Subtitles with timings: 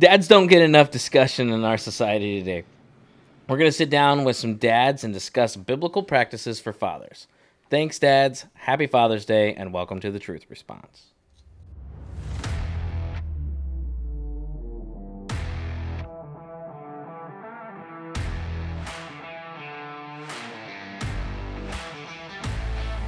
[0.00, 2.62] Dads don't get enough discussion in our society today.
[3.48, 7.26] We're going to sit down with some dads and discuss biblical practices for fathers.
[7.68, 8.46] Thanks, dads.
[8.54, 11.06] Happy Father's Day, and welcome to the Truth Response.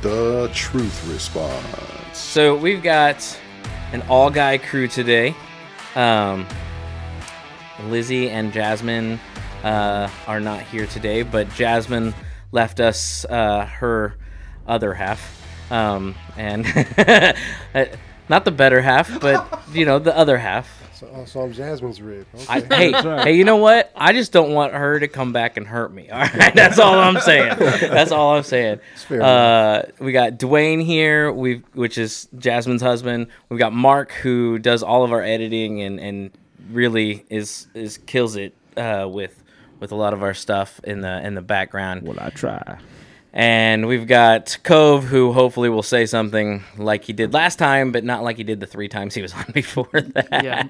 [0.02, 2.18] The Truth Response.
[2.18, 3.41] So we've got
[3.93, 5.36] an all guy crew today.
[5.95, 6.48] Um,
[7.88, 9.18] Lizzie and Jasmine
[9.62, 12.14] uh, are not here today, but Jasmine
[12.52, 14.16] left us uh, her
[14.66, 15.36] other half.
[15.70, 16.64] Um, and
[18.28, 20.80] not the better half, but you know, the other half.
[21.00, 22.27] So, oh, so I'm Jasmine's rib.
[22.34, 22.45] Okay.
[22.46, 23.91] I, hey, hey, you know what?
[23.97, 26.10] I just don't want her to come back and hurt me.
[26.12, 27.56] All right, that's all I'm saying.
[27.58, 28.80] That's all I'm saying.
[29.10, 33.28] Uh, we got Dwayne here, we which is Jasmine's husband.
[33.48, 36.30] We've got Mark who does all of our editing and and
[36.70, 39.42] really is is kills it uh, with
[39.80, 42.03] with a lot of our stuff in the in the background.
[42.03, 42.78] Well, I try.
[43.33, 48.03] And we've got Cove, who hopefully will say something like he did last time, but
[48.03, 50.42] not like he did the three times he was on before that.
[50.42, 50.64] Yeah.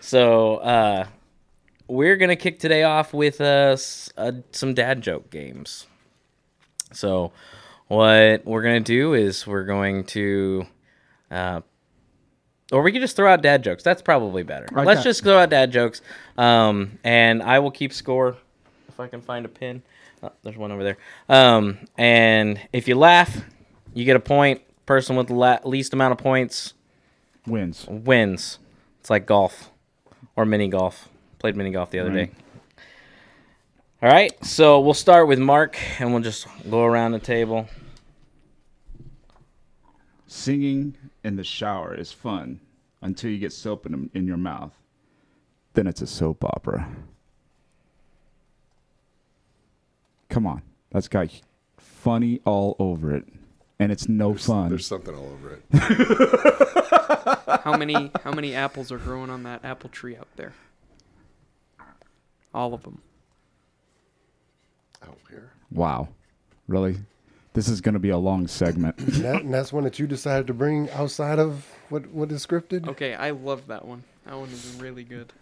[0.00, 1.06] So uh,
[1.88, 3.76] we're gonna kick today off with uh,
[4.16, 5.86] uh, some dad joke games.
[6.92, 7.32] So
[7.88, 10.66] what we're gonna do is we're going to,
[11.32, 11.62] uh,
[12.72, 13.82] or we could just throw out dad jokes.
[13.82, 14.66] That's probably better.
[14.72, 16.02] Let's just throw out dad jokes,
[16.36, 18.36] um, and I will keep score
[18.88, 19.82] if I can find a pin.
[20.22, 20.96] Oh, there's one over there.
[21.28, 23.44] Um, and if you laugh,
[23.94, 24.62] you get a point.
[24.86, 26.74] Person with the la- least amount of points
[27.46, 27.86] Wins.
[27.88, 28.58] wins.
[29.00, 29.70] It's like golf
[30.34, 31.08] or mini golf.
[31.38, 32.34] Played mini golf the other Right.
[32.34, 32.42] day.
[34.02, 37.68] All right, so we'll start with Mark, and we'll just go around the table.
[40.26, 42.60] Singing in the shower is fun
[43.00, 44.72] until you get soap in, in your mouth.
[45.74, 46.88] Then it's a soap opera.
[50.28, 50.62] Come on.
[50.90, 51.28] That's got
[51.76, 53.24] funny all over it.
[53.78, 54.68] And it's no There's, fun.
[54.68, 55.62] there's something all over it.
[57.64, 60.52] How many how many apples are growing on that apple tree out there?
[62.54, 63.00] All of them.
[65.02, 65.52] Out here.
[65.70, 66.08] Wow.
[66.66, 66.96] Really?
[67.54, 68.98] This is going to be a long segment.
[68.98, 72.46] and, that, and that's one that you decided to bring outside of what what is
[72.46, 72.88] scripted.
[72.88, 74.02] Okay, I love that one.
[74.26, 75.32] That one is really good.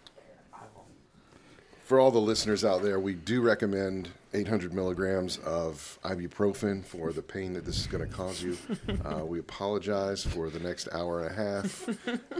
[1.85, 7.21] For all the listeners out there, we do recommend 800 milligrams of ibuprofen for the
[7.21, 8.57] pain that this is going to cause you.
[9.05, 11.89] Uh, we apologize for the next hour and a half,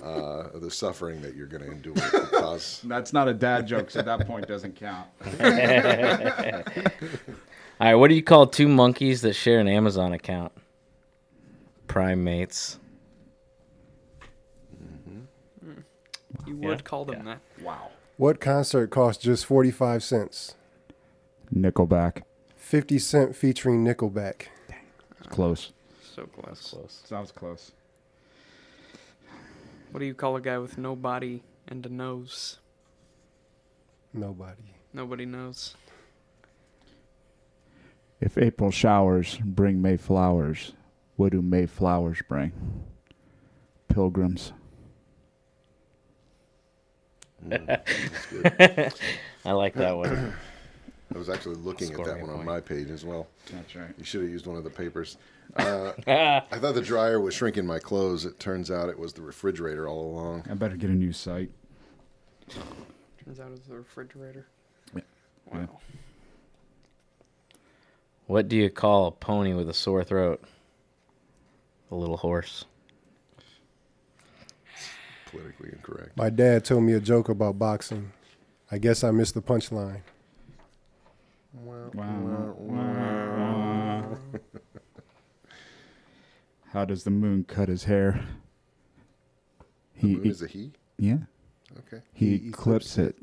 [0.03, 3.89] uh, of the suffering that you're going to endure because That's not a dad joke,
[3.91, 5.07] so that point doesn't count.
[7.81, 10.51] All right, what do you call two monkeys that share an Amazon account?
[11.87, 12.77] Primates.
[14.79, 15.71] Mm-hmm.
[16.45, 17.37] You Yeah, would call them yeah.
[17.57, 17.65] that.
[17.65, 17.89] Wow.
[18.17, 20.53] What concert cost just forty five cents?
[21.51, 22.21] Nickelback.
[22.55, 24.43] Fifty Cent featuring Nickelback.
[25.29, 25.71] Close.
[26.03, 26.69] So close.
[26.69, 27.01] close.
[27.03, 27.71] Sounds close.
[29.89, 32.59] What do you call a guy with no body and a nose?
[34.13, 34.75] Nobody.
[34.93, 35.73] Nobody knows.
[38.21, 40.73] If April showers bring May flowers,
[41.15, 42.51] what do May flowers bring?
[43.87, 44.53] Pilgrims.
[47.49, 48.99] it's.
[49.45, 50.33] I like that one.
[51.13, 53.27] I was actually looking at that a one on my page as well.
[53.51, 53.89] That's right.
[53.97, 55.17] You should have used one of the papers.
[55.57, 58.23] Uh, I thought the dryer was shrinking my clothes.
[58.23, 60.45] It turns out it was the refrigerator all along.
[60.49, 61.51] I better get a new site.
[63.25, 64.47] Turns out it's the refrigerator.
[64.95, 65.01] Yeah.
[65.51, 65.79] Wow.
[68.31, 70.41] What do you call a pony with a sore throat?
[71.91, 72.63] A little horse.
[75.29, 76.15] Politically incorrect.
[76.15, 78.13] My dad told me a joke about boxing.
[78.71, 79.99] I guess I missed the punchline.
[86.71, 88.25] How does the moon cut his hair?
[89.59, 90.71] The He, moon is a he?
[90.97, 91.17] yeah,
[91.79, 92.01] Okay.
[92.13, 93.17] he, He eclipsed it.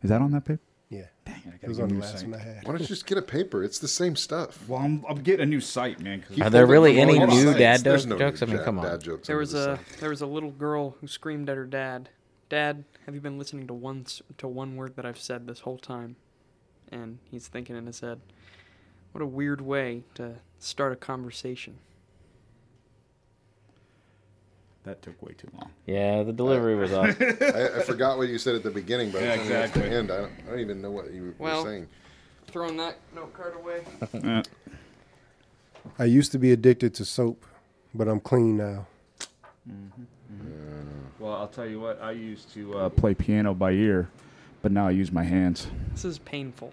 [0.00, 0.62] Is that on that paper?
[0.92, 2.56] Yeah, Dang, I it was on the last one I had.
[2.64, 3.64] Why don't you just get a paper?
[3.64, 4.68] It's the same stuff.
[4.68, 6.20] Well, I'm, I'm getting a new site, man.
[6.20, 7.58] 'cause- Keep Are there really from all any new sites.
[7.58, 8.42] dad There's no jokes?
[8.42, 8.84] I mean, dad- come on.
[8.84, 9.84] Dad jokes There under was the a sun.
[10.00, 12.10] there was a little girl who screamed at her dad,
[12.50, 15.60] "Dad, have you been listening to one s- to one word that I've said this
[15.60, 16.16] whole time?"
[16.90, 18.20] And he's thinking in his head,
[19.12, 21.78] "What a weird way to start a conversation."
[24.84, 25.70] That took way too long.
[25.86, 27.16] Yeah, the delivery was off.
[27.20, 29.82] I, I forgot what you said at the beginning, but Yeah, at the exactly.
[29.90, 31.88] end, I don't, I don't even know what you Well- were saying.
[32.48, 33.82] Throwing that note card away.
[35.98, 37.46] I used to be addicted to soap,
[37.94, 38.86] but I'm clean now.
[39.68, 40.02] Mm-hmm,
[40.34, 40.78] mm-hmm.
[41.18, 42.02] Well, I'll tell you what.
[42.02, 44.10] I used to uh, play piano by ear,
[44.60, 45.66] but now I use my hands.
[45.92, 46.72] This is painful.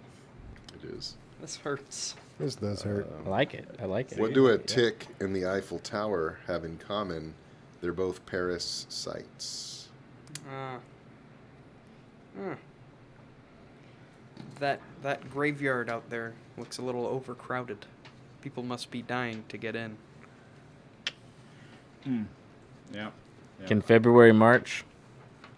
[0.84, 1.16] It is.
[1.40, 2.16] This hurts.
[2.40, 3.08] This does hurt.
[3.08, 3.70] Uh, I like it.
[3.82, 4.20] I like it.
[4.20, 7.34] What do a tick and the Eiffel Tower have in common?
[7.82, 9.88] They're both Paris sites.
[10.52, 10.80] Ah.
[12.38, 12.54] Hmm.
[14.60, 17.86] That that graveyard out there looks a little overcrowded.
[18.42, 19.98] People must be dying to get in.
[22.04, 22.24] Hmm.
[22.94, 23.10] Yeah.
[23.68, 24.86] Can February, March?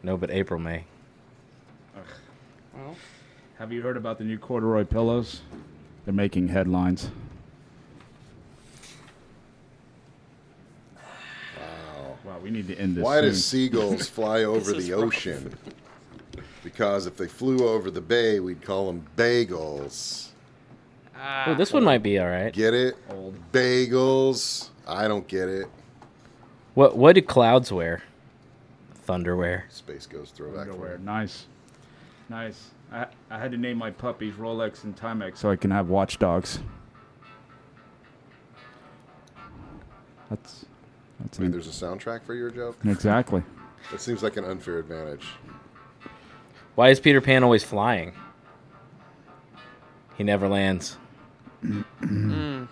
[0.03, 0.85] No, but April, May.
[2.73, 2.95] Well,
[3.59, 5.41] Have you heard about the new corduroy pillows?
[6.05, 7.11] They're making headlines.
[11.57, 12.17] Wow.
[12.23, 13.03] Wow, we need to end this.
[13.03, 13.29] Why soon.
[13.29, 15.55] do seagulls fly over the ocean?
[16.63, 20.29] Because if they flew over the bay, we'd call them bagels.
[21.17, 22.53] ah, Oh, this one might be all right.
[22.53, 22.95] Get it?
[23.09, 23.35] Old.
[23.51, 24.69] Bagels.
[24.87, 25.67] I don't get it.
[26.73, 28.03] What What do clouds wear?
[29.07, 29.63] Thunderwear.
[29.69, 30.67] Space Ghost throwback.
[30.67, 30.97] for Underwear.
[30.99, 31.05] me.
[31.05, 31.45] Nice.
[32.29, 32.69] Nice.
[32.91, 36.59] I, I had to name my puppies Rolex and Timex so I can have watchdogs.
[40.29, 40.65] That's
[41.21, 42.77] that's Wait, an, there's a soundtrack for your joke?
[42.85, 43.43] exactly.
[43.91, 45.25] That seems like an unfair advantage.
[46.75, 48.13] Why is Peter Pan always flying?
[50.17, 50.97] He never lands.
[52.01, 52.67] Mm.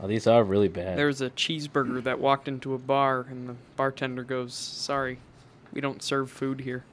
[0.00, 0.96] Oh, these are really bad.
[0.96, 5.18] There was a cheeseburger that walked into a bar, and the bartender goes, "Sorry,
[5.72, 6.84] we don't serve food here."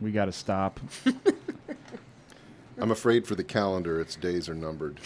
[0.00, 0.80] We got to stop.
[2.78, 4.98] I'm afraid for the calendar, its days are numbered.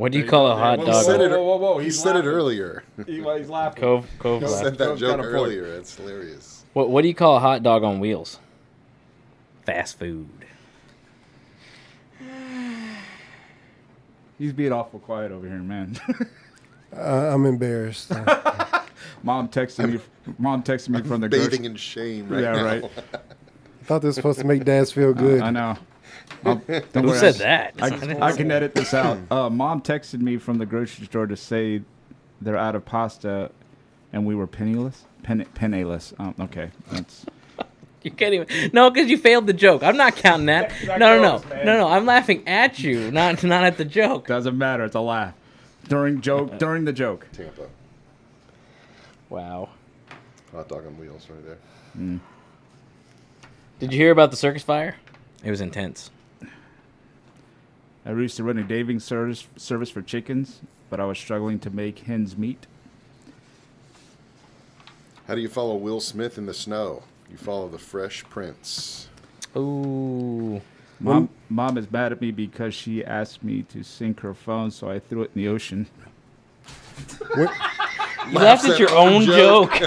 [0.00, 0.02] Yep.
[0.02, 1.04] what do you call a hot He dog?
[1.04, 2.82] said it, whoa, whoa, whoa, he said it earlier.
[3.06, 3.80] He, he's laughing.
[3.82, 4.62] Cove Cove He laugh.
[4.64, 5.34] said that Cove's joke got point.
[5.34, 5.66] earlier.
[5.66, 6.64] It's hilarious.
[6.72, 8.38] What What do you call a hot dog on wheels?
[9.66, 10.28] Fast food.
[14.38, 15.98] He's being awful quiet over here, man.
[16.92, 18.10] Uh, I'm embarrassed.
[19.22, 20.00] Mom texted me.
[20.38, 21.66] Mom texted me from the Bathing grocery.
[21.66, 22.64] in shame right yeah, now.
[22.64, 22.84] right.
[23.14, 25.40] I thought this was supposed to make dads feel good.
[25.40, 25.76] I know.
[26.44, 27.74] I'll, don't Who worry, said I- that?
[28.22, 29.18] I, I can edit this out.
[29.30, 31.82] Uh, Mom texted me from the grocery store to say
[32.40, 33.50] they're out of pasta,
[34.12, 35.04] and we were penniless.
[35.22, 36.14] Pen, penniless.
[36.18, 37.26] Um, okay, that's
[38.02, 38.70] You can't even.
[38.72, 39.82] No, because you failed the joke.
[39.82, 40.72] I'm not counting that.
[40.86, 41.66] That No, no, no, man.
[41.66, 41.88] no, no.
[41.88, 44.26] I'm laughing at you, not not at the joke.
[44.26, 44.84] doesn't matter.
[44.84, 45.34] It's a laugh
[45.88, 47.26] during joke during the joke.
[47.32, 47.66] Tampa.
[49.28, 49.68] Wow.
[50.52, 52.18] Hot dog on wheels right there.
[53.78, 54.96] Did you hear about the circus fire?
[55.44, 56.10] It was intense.
[58.04, 61.70] I used to run a daving service service for chickens, but I was struggling to
[61.70, 62.66] make hens meat.
[65.26, 67.02] How do you follow Will Smith in the snow?
[67.30, 69.08] You follow the Fresh Prince.
[69.56, 70.60] Ooh.
[70.98, 74.90] Mom, mom is mad at me because she asked me to sync her phone, so
[74.90, 75.86] I threw it in the ocean.
[77.36, 77.48] You
[78.32, 79.72] laughed at your own joke.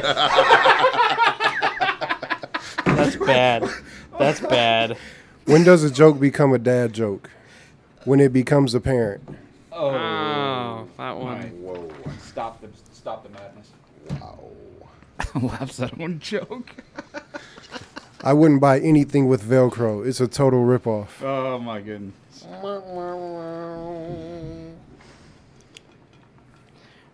[2.85, 3.69] That's bad.
[4.17, 4.97] That's bad.
[5.45, 7.29] When does a joke become a dad joke?
[8.05, 9.23] When it becomes apparent.
[9.71, 11.41] Oh, that one.
[11.61, 11.89] Whoa.
[12.21, 13.69] Stop the stop the madness.
[14.11, 14.39] Wow.
[15.41, 16.75] Laughs at own joke.
[18.23, 20.05] I wouldn't buy anything with Velcro.
[20.05, 21.21] It's a total ripoff.
[21.21, 22.13] Oh my goodness.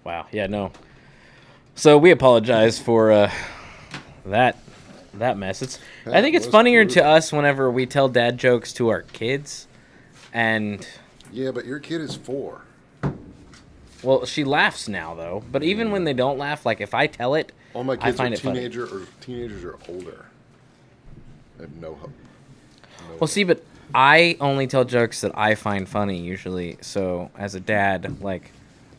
[0.03, 0.27] Wow.
[0.31, 0.47] Yeah.
[0.47, 0.71] No.
[1.75, 3.31] So we apologize for uh,
[4.25, 4.57] that
[5.15, 5.61] that mess.
[5.61, 5.79] It's.
[6.05, 7.11] I That think it's was funnier to brutal.
[7.11, 9.67] us whenever we tell dad jokes to our kids,
[10.33, 10.87] and
[11.31, 12.61] Yeah, but your kid is four.
[14.03, 15.43] well, she laughs now though.
[15.51, 18.23] But even when they don't laugh, like if I tell it, All my kids are
[18.23, 20.25] find it teenager or teenagers are older.
[21.57, 22.11] I have no hope.
[23.09, 26.77] No Well, see, but I only tell jokes that I find funny usually.
[26.81, 28.51] So as a dad, like,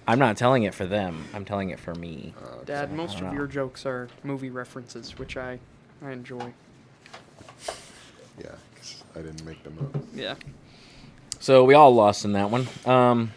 [0.06, 1.24] I'm not telling it for them.
[1.32, 2.34] I'm telling it for me.
[2.42, 3.38] Uh, dad, most don't of know.
[3.38, 5.60] your jokes are movie references, which I,
[6.04, 6.52] I enjoy.
[8.38, 10.02] Yeah, 'cause I didn't make them up.
[10.14, 10.34] Yeah.
[11.40, 12.68] So we all lost in that one.
[12.86, 13.32] Um,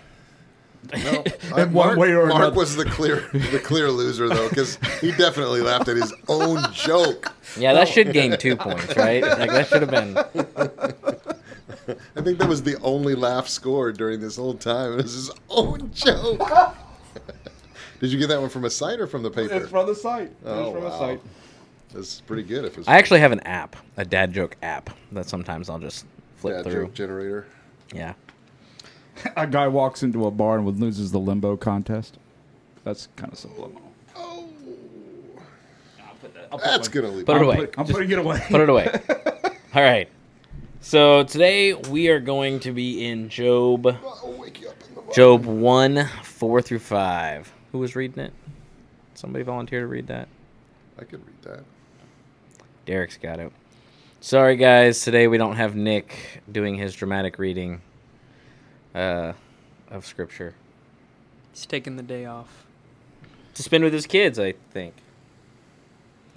[0.93, 1.23] No,
[1.55, 2.55] I, one Mark, way or Mark another.
[2.55, 7.31] was the clear the clear loser though, because he definitely laughed at his own joke.
[7.57, 9.23] yeah, that should gain two points, right?
[9.39, 10.17] Like that should have been.
[12.15, 14.93] I think that was the only laugh scored during this whole time.
[14.93, 16.41] It was his own joke.
[17.99, 19.53] Did you get that one from a site or from the paper?
[19.55, 20.27] It's from the site.
[20.31, 20.89] It's Oh, from wow.
[20.89, 21.21] the site.
[21.93, 22.65] That's pretty good.
[22.65, 26.05] If it's I actually have an app, a dad joke app that sometimes I'll just
[26.35, 26.85] flip dad through.
[26.85, 27.45] joke generator.
[27.93, 28.13] Yeah.
[29.37, 32.17] A guy walks into a bar and loses the limbo contest.
[32.83, 33.81] That's kind of subliminal.
[34.15, 34.49] Oh,
[36.01, 37.25] I'll put that, I'll put that's gonna leave.
[37.25, 37.55] Put it I'm away.
[37.57, 38.41] put- I'm Just putting it away.
[38.49, 38.87] Put it away.
[39.75, 40.09] All right.
[40.81, 43.87] So today we are going to be in Job.
[43.87, 45.13] I'll wake you up in the.
[45.13, 47.53] Job 1, 4 through 5.
[47.71, 48.33] who was reading it?
[49.13, 50.27] Somebody volunteer to read that.
[50.99, 51.63] I could read that.
[52.85, 53.53] Derek's got it.
[54.25, 55.01] Sorry, guys.
[55.01, 57.81] Today we don't have Nick doing his dramatic reading
[58.95, 59.33] uh,
[59.91, 60.53] of scripture
[61.51, 62.63] He's taking the day off.
[63.53, 64.39] to spend with his kids.
[64.39, 64.93] I think.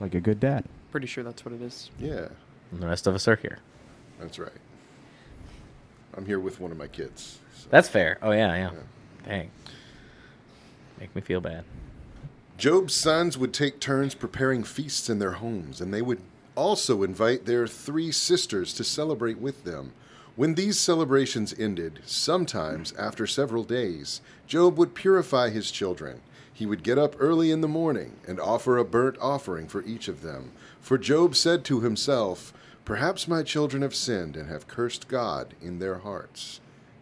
[0.01, 0.65] Like a good dad.
[0.91, 1.91] Pretty sure that's what it is.
[1.97, 2.27] Yeah,
[2.73, 3.59] And the rest of us are here.
[4.19, 4.51] that's right.
[6.17, 7.39] I'm here with one of my kids.
[7.55, 7.69] so.
[7.71, 8.19] That's fair.
[8.21, 8.71] Oh yeah, yeah.
[8.73, 8.81] Yeah.
[9.29, 9.51] Dang.
[10.99, 11.63] Make me feel bad.
[12.59, 16.19] Job's sons would take turns preparing feasts in their homes, and they would
[16.57, 19.93] also invite their three sisters to celebrate with them.
[20.35, 26.21] When these celebrations ended, sometimes after several days, Job would purify his children.
[26.53, 30.09] He would get up early in the morning and offer a burnt offering for each
[30.09, 30.53] of them.
[30.81, 32.53] For Job said to himself,
[32.85, 36.61] Perhaps my children have sinned and have cursed God in their hearts.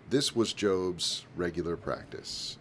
[0.09, 2.57] This was Job's regular practice.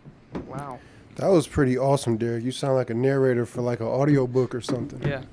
[0.47, 0.79] Wow.
[1.15, 2.43] That was pretty awesome, Derek.
[2.43, 5.01] You sound like a narrator for like an audiobook or something.
[5.07, 5.23] Yeah.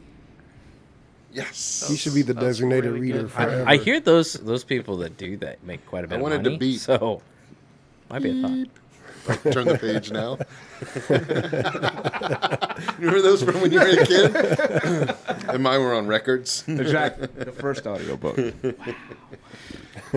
[1.32, 1.87] Yes.
[1.88, 3.64] He should be the That's designated really reader forever.
[3.66, 6.22] I, I hear those those people that do that make quite a bit I of
[6.22, 6.58] wanted to money.
[6.58, 6.80] beat.
[6.80, 7.22] So
[8.10, 8.68] might be a thought.
[9.52, 10.38] Turn the page now.
[12.99, 14.34] you remember those from when you were a kid?
[15.49, 16.64] and mine were on records.
[16.66, 17.28] Exactly.
[17.44, 18.38] the first audiobook.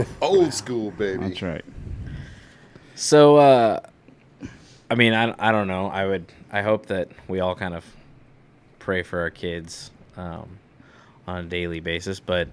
[0.21, 1.27] Old school, baby.
[1.27, 1.65] That's right.
[2.95, 3.79] So, uh,
[4.89, 5.87] I mean, I, I don't know.
[5.87, 7.85] I would, I hope that we all kind of
[8.79, 10.57] pray for our kids um,
[11.27, 12.19] on a daily basis.
[12.19, 12.47] But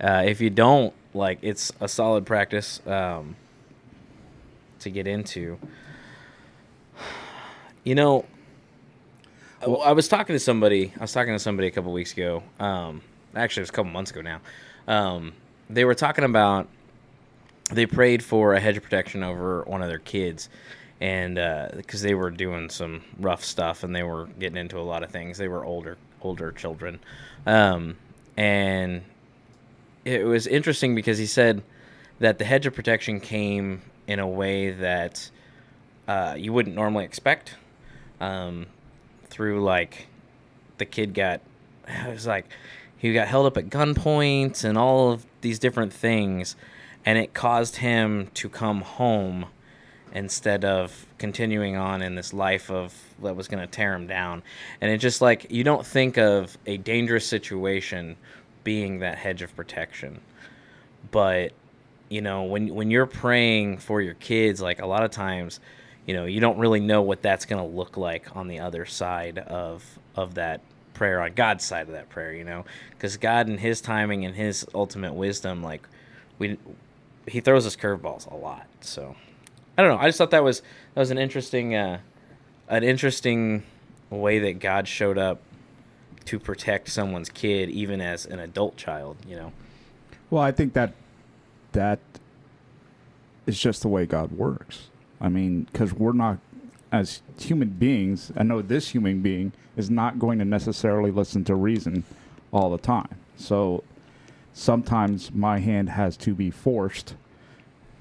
[0.00, 3.36] uh, if you don't, like, it's a solid practice um,
[4.80, 5.58] to get into.
[7.84, 8.24] You know,
[9.60, 10.92] I- I was talking to somebody.
[10.96, 12.42] I was talking to somebody a couple weeks ago.
[12.60, 13.02] Um,
[13.34, 14.40] actually, it was a couple months ago now.
[14.86, 15.32] Um,
[15.68, 16.68] they were talking about
[17.70, 20.48] they prayed for a hedge of protection over one of their kids
[21.00, 21.36] and
[21.76, 25.10] because they were doing some rough stuff and they were getting into a lot of
[25.10, 26.98] things they were older older children
[27.46, 27.96] um,
[28.36, 29.02] and
[30.04, 31.62] it was interesting because he said
[32.18, 35.30] that the hedge of protection came in a way that
[36.08, 37.56] uh, you wouldn't normally expect
[38.20, 38.66] um,
[39.28, 40.06] through like
[40.78, 41.40] the kid got
[41.88, 42.46] it was like
[43.02, 46.54] he got held up at gunpoint and all of these different things.
[47.04, 49.46] And it caused him to come home
[50.14, 54.42] instead of continuing on in this life of that was going to tear him down.
[54.80, 58.16] And it just like you don't think of a dangerous situation
[58.64, 60.20] being that hedge of protection.
[61.10, 61.52] But
[62.12, 65.60] you know when when you're praying for your kids like a lot of times
[66.04, 68.84] you know you don't really know what that's going to look like on the other
[68.84, 69.82] side of
[70.14, 70.60] of that
[70.92, 72.66] prayer on God's side of that prayer you know?
[72.98, 75.88] Cuz God in his timing and his ultimate wisdom like
[76.38, 76.58] we
[77.26, 79.16] he throws us curveballs a lot so
[79.82, 80.60] I don't know I just thought that was
[80.94, 81.98] that was an interesting uh
[82.68, 83.64] an interesting
[84.10, 85.40] way that God showed up
[86.26, 89.52] to protect someone's kid even as an adult child you know
[90.30, 90.94] Well, I think that
[91.72, 91.98] that
[93.46, 94.88] is just the way God works.
[95.20, 96.38] I mean, because we're not,
[96.90, 101.54] as human beings, I know this human being is not going to necessarily listen to
[101.54, 102.04] reason
[102.52, 103.16] all the time.
[103.36, 103.82] So
[104.52, 107.14] sometimes my hand has to be forced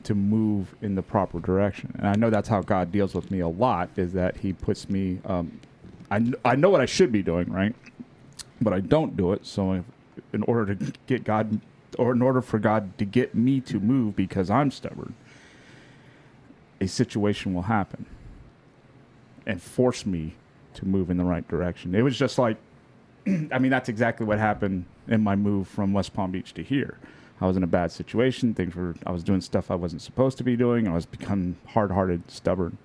[0.03, 1.93] to move in the proper direction.
[1.97, 4.89] And I know that's how God deals with me a lot is that he puts
[4.89, 5.59] me, um,
[6.09, 7.75] I, I know what I should be doing, right?
[8.61, 9.45] But I don't do it.
[9.45, 9.85] So if,
[10.33, 11.61] in order to get God,
[11.97, 15.13] or in order for God to get me to move because I'm stubborn,
[16.79, 18.05] a situation will happen
[19.45, 20.35] and force me
[20.75, 21.93] to move in the right direction.
[21.95, 22.57] It was just like,
[23.27, 26.97] I mean, that's exactly what happened in my move from West Palm Beach to here.
[27.41, 28.53] I was in a bad situation.
[28.53, 30.87] Things were, I was doing stuff I wasn't supposed to be doing.
[30.87, 32.77] I was becoming hard hearted, stubborn.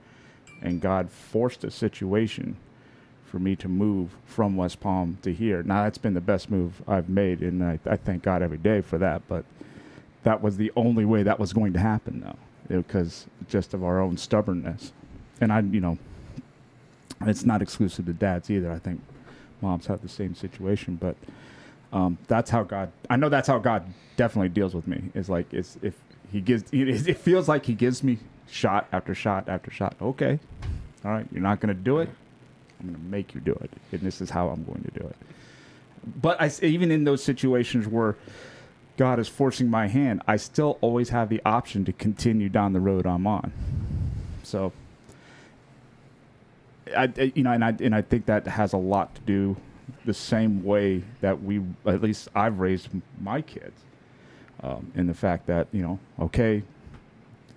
[0.62, 2.56] And God forced a situation
[3.26, 5.62] for me to move from West Palm to here.
[5.62, 7.40] Now, that's been the best move I've made.
[7.40, 9.22] And I, I thank God every day for that.
[9.28, 9.44] But
[10.22, 14.00] that was the only way that was going to happen, though, because just of our
[14.00, 14.92] own stubbornness.
[15.38, 15.98] And I, you know,
[17.22, 18.72] it's not exclusive to dads either.
[18.72, 19.02] I think
[19.60, 21.16] moms have the same situation, but
[21.92, 22.90] um, that's how God.
[23.08, 23.84] I know that's how God
[24.16, 25.10] definitely deals with me.
[25.14, 25.94] Is like it's if
[26.32, 26.64] He gives.
[26.72, 29.96] It, feels like He gives me shot after shot after shot.
[30.00, 30.38] Okay,
[31.04, 32.08] all right, you're not going to do it.
[32.80, 35.06] I'm going to make you do it, and this is how I'm going to do
[35.06, 35.16] it.
[36.20, 38.16] But I even in those situations where
[38.96, 42.80] God is forcing my hand, I still always have the option to continue down the
[42.80, 43.52] road I'm on.
[44.42, 44.72] So
[46.96, 49.56] I- you know, and I and I think that has a lot to do
[50.06, 52.88] the same way that we, at least I've raised
[53.20, 53.82] my kids,
[54.62, 56.62] um, in the fact that you know, okay,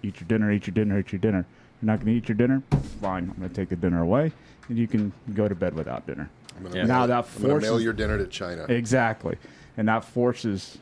[0.03, 1.45] eat your dinner, eat your dinner, eat your dinner.
[1.81, 2.61] You're not going to eat your dinner?
[3.01, 3.29] Fine.
[3.29, 4.33] I'm going to take the dinner away,
[4.67, 6.29] and you can go to bed without dinner.
[6.57, 6.81] I'm gonna Yeah.
[6.83, 8.65] mail, Now that I'm mail your dinner to China.
[8.67, 9.37] Exactly.
[9.77, 10.79] And that forces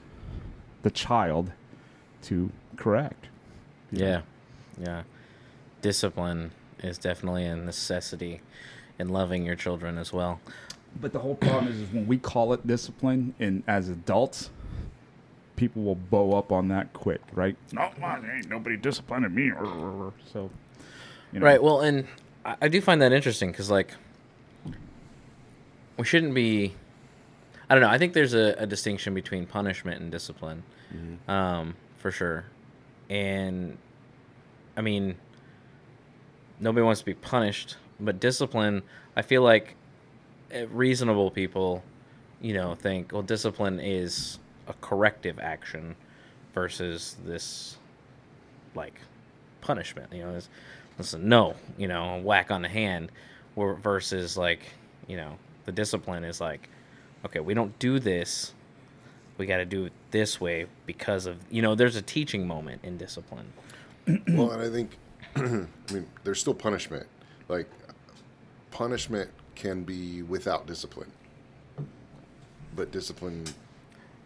[0.82, 1.52] the child
[2.24, 3.28] to correct.
[3.92, 4.22] Yeah,
[4.82, 5.04] yeah.
[5.84, 8.42] Discipline is definitely a necessity
[8.98, 10.40] in loving your children as well.
[11.00, 14.50] But the whole problem is, is when we call it discipline, and as adults,
[15.56, 17.56] people will bow up on that quick, right?
[17.72, 19.51] No, man, ain't nobody disciplining me.
[20.32, 20.50] So,
[21.32, 21.62] you know, Right.
[21.62, 22.08] Well, and
[22.46, 23.92] I, I do find that interesting because, like,
[25.98, 26.74] we shouldn't be.
[27.70, 27.89] I don't know.
[27.89, 30.63] I think there's a, a distinction between punishment and discipline,
[31.27, 32.46] um, for sure.
[33.10, 33.77] And
[34.77, 35.16] I mean,
[36.60, 38.84] nobody wants to be punished, but discipline.
[39.18, 39.75] I feel like
[40.54, 41.84] Uh, reasonable people,
[42.42, 45.96] you know, think well, discipline is a corrective action
[46.54, 47.77] versus this
[48.75, 49.01] like
[49.60, 50.12] punishment.
[50.13, 50.50] You know, it's,
[50.98, 53.12] listen, no, you know, whack on the hand,
[53.56, 54.62] versus like,
[55.08, 56.70] you know, the discipline is like,
[57.25, 58.54] okay, we don't do this,
[59.38, 62.82] we got to do it this way because of you know, there's a teaching moment
[62.84, 63.51] in discipline.
[64.30, 64.98] well, and I think,
[65.36, 67.06] I mean, there's still punishment.
[67.50, 67.70] Like,
[68.72, 71.12] punishment can be without discipline,
[72.76, 73.44] but discipline,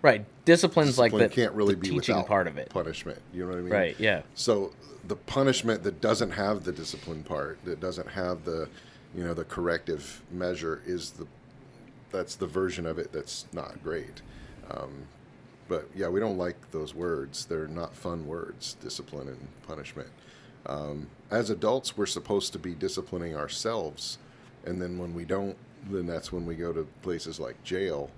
[0.02, 2.70] Right, discipline's like discipline the, can't really the be teaching without part of it.
[2.70, 3.72] Punishment, you know what I mean?
[3.72, 3.96] Right.
[4.00, 4.22] Yeah.
[4.36, 4.74] So
[5.08, 8.68] the punishment that doesn't have the discipline part, that doesn't have the,
[9.16, 11.28] you know, the corrective measure, is the,
[12.12, 14.22] that's the version of it that's not great.
[14.72, 15.06] Um,
[15.68, 17.46] but yeah, we don't like those words.
[17.46, 20.10] They're not fun words, discipline and punishment.
[20.66, 24.18] Um, as adults, we're supposed to be disciplining ourselves,
[24.66, 25.58] and then when we don't,
[25.90, 28.10] then that's when we go to places like jail,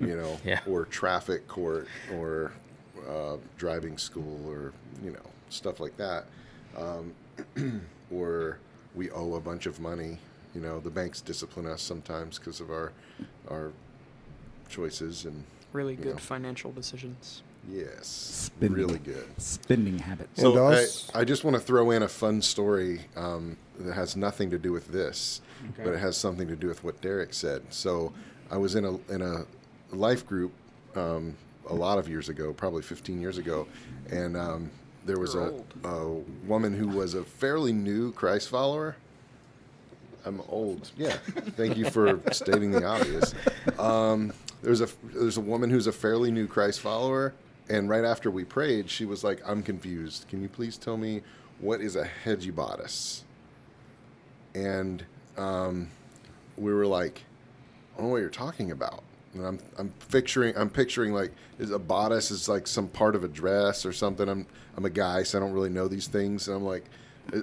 [0.00, 0.60] you know, Yeah.
[0.66, 2.52] or traffic court, or
[3.08, 6.26] uh, driving school, or you know, stuff like that.
[6.76, 7.12] Um,
[8.12, 8.58] or
[8.94, 10.18] we owe a bunch of money.
[10.54, 12.92] You know, the banks discipline us sometimes because of our
[13.50, 13.72] our
[14.68, 16.18] choices and Really good know.
[16.18, 17.42] financial decisions.
[17.70, 18.76] Yes, Spending.
[18.76, 19.26] really good.
[19.38, 20.40] spending habits.
[20.40, 20.86] So I,
[21.20, 24.72] I just want to throw in a fun story um, that has nothing to do
[24.72, 25.40] with this,
[25.76, 27.62] but it has something to do with what Derek said.
[27.70, 28.12] So
[28.50, 29.44] I was in a in a
[29.92, 30.52] life group
[30.94, 31.36] um,
[31.68, 33.66] a lot of years ago, probably 15 years ago,
[34.10, 34.70] and um,
[35.04, 35.54] there was a,
[35.84, 36.08] a
[36.46, 38.96] woman who was a fairly new Christ follower.
[40.24, 40.90] I'm old.
[40.96, 41.16] Yeah.
[41.56, 43.34] Thank you for stating the obvious.
[43.78, 47.32] Um, there's a there's a woman who's a fairly new Christ follower,
[47.68, 50.26] and right after we prayed, she was like, "I'm confused.
[50.28, 51.22] Can you please tell me
[51.60, 53.22] what is a hegibotus?"
[54.54, 55.04] And
[55.36, 55.88] um,
[56.56, 57.24] we were like,
[57.94, 59.02] "I don't know what you're talking about."
[59.34, 63.24] And I'm I'm picturing I'm picturing like is a bodice is like some part of
[63.24, 64.28] a dress or something.
[64.28, 66.48] I'm I'm a guy, so I don't really know these things.
[66.48, 66.84] And I'm like,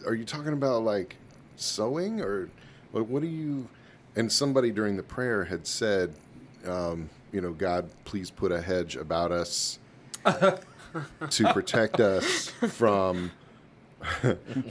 [0.06, 1.18] "Are you talking about like
[1.56, 2.50] sewing or
[2.92, 3.08] what?
[3.08, 3.68] What do you?"
[4.16, 6.16] And somebody during the prayer had said,
[6.66, 9.78] um, "You know, God, please put a hedge about us
[10.26, 13.32] to protect us from."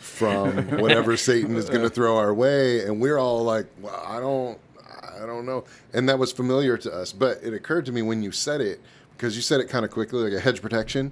[0.00, 4.20] from whatever Satan is going to throw our way, and we're all like, well, "I
[4.20, 4.58] don't,
[5.20, 7.12] I don't know," and that was familiar to us.
[7.12, 8.80] But it occurred to me when you said it
[9.16, 11.10] because you said it kind of quickly, like a hedge protection,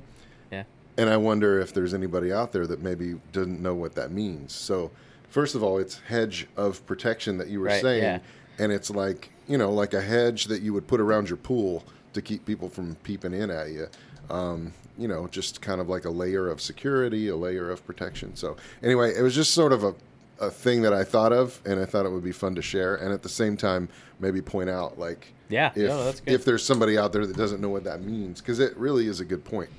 [0.52, 0.62] Yeah.
[0.96, 4.52] and I wonder if there's anybody out there that maybe doesn't know what that means.
[4.52, 4.90] So,
[5.28, 8.18] first of all, it's hedge of protection that you were Right, saying, yeah.
[8.58, 11.82] and it's like you know, like a hedge that you would put around your pool
[12.12, 13.88] to keep people from peeping in at you.
[14.30, 18.36] Um, you know, just kind of like a layer of security, a layer of protection.
[18.36, 19.94] So, anyway, it was just sort of a,
[20.38, 22.96] a thing that I thought of, and I thought it would be fun to share,
[22.96, 23.88] and at the same time,
[24.20, 25.70] maybe point out like Yeah.
[25.74, 26.34] if no, that's good.
[26.34, 29.20] if there's somebody out there that doesn't know what that means, because it really is
[29.20, 29.70] a good point.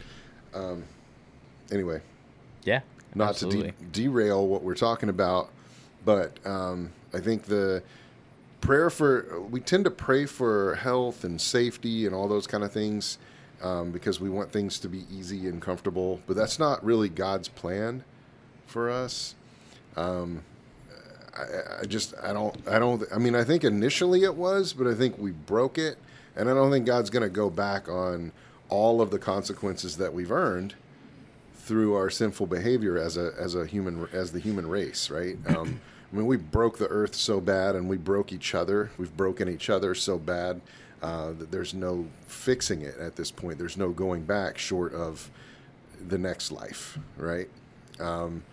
[0.53, 0.83] Um,
[1.71, 2.01] anyway,
[2.63, 2.81] yeah.
[3.15, 3.71] not absolutely.
[3.71, 5.49] to de- derail what we're talking about,
[6.05, 7.83] but um, I think the
[8.61, 12.71] prayer for we tend to pray for health and safety and all those kind of
[12.71, 13.17] things
[13.63, 17.47] um, because we want things to be easy and comfortable, but that's not really God's
[17.47, 18.03] plan
[18.67, 19.35] for us.
[19.95, 20.43] Um,
[21.35, 24.85] I, I just I don't I don't I mean I think initially it was, but
[24.85, 25.97] I think we broke it,
[26.35, 28.33] and I don't think God's going to go back on
[28.69, 30.75] all of the consequences that we've earned
[31.55, 35.37] through our sinful behavior as a as a human as the human race, right?
[35.47, 35.79] Um,
[36.11, 38.91] I mean, we broke the earth so bad, and we broke each other.
[38.99, 40.61] We've broken each other so bad
[41.03, 43.59] uh, there's no fixing it at this point.
[43.59, 45.29] There's no going back short of
[46.07, 47.49] the next life, right?
[47.99, 48.43] Um,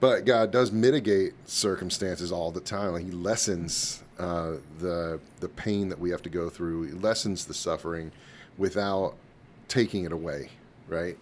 [0.00, 2.92] but God does mitigate circumstances all the time.
[2.92, 6.84] Like He lessens uh, the the pain that we have to go through.
[6.84, 8.12] He lessens the suffering
[8.58, 9.16] without
[9.68, 10.50] taking it away,
[10.88, 11.16] right?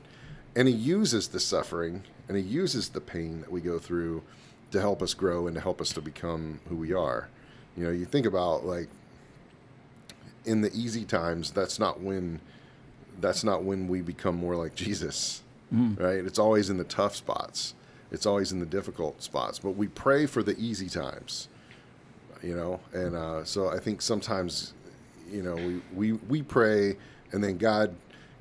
[0.56, 4.22] and He uses the suffering and He uses the pain that we go through
[4.72, 7.28] to help us grow and to help us to become who we are.
[7.76, 8.88] You know, you think about like
[10.48, 12.40] in the easy times, that's not when
[13.20, 15.42] that's not when we become more like Jesus,
[15.96, 16.24] right?
[16.24, 17.74] It's always in the tough spots.
[18.10, 19.58] It's always in the difficult spots.
[19.58, 21.48] But we pray for the easy times,
[22.42, 22.80] you know.
[22.92, 24.72] And uh, so I think sometimes,
[25.30, 26.96] you know, we we we pray,
[27.32, 27.94] and then God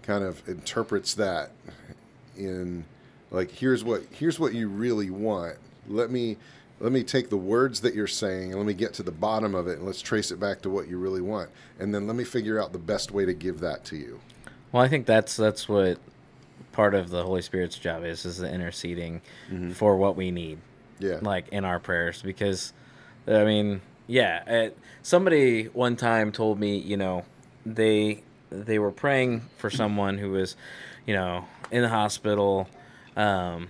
[0.03, 1.51] kind of interprets that
[2.37, 2.85] in
[3.31, 5.57] like here's what here's what you really want.
[5.89, 6.37] Let me
[6.79, 9.55] let me take the words that you're saying and let me get to the bottom
[9.55, 11.49] of it and let's trace it back to what you really want.
[11.79, 14.19] And then let me figure out the best way to give that to you.
[14.71, 15.97] Well, I think that's that's what
[16.71, 19.21] part of the Holy Spirit's job is is the interceding
[19.73, 20.59] for what we need,
[20.99, 21.17] Yeah.
[21.21, 22.21] like in our prayers.
[22.21, 22.73] Because,
[23.27, 27.25] I mean, yeah, uh somebody one time told me, you know,
[27.65, 30.55] they they were praying for someone who was,
[31.05, 32.69] you know, in the hospital,
[33.15, 33.67] um,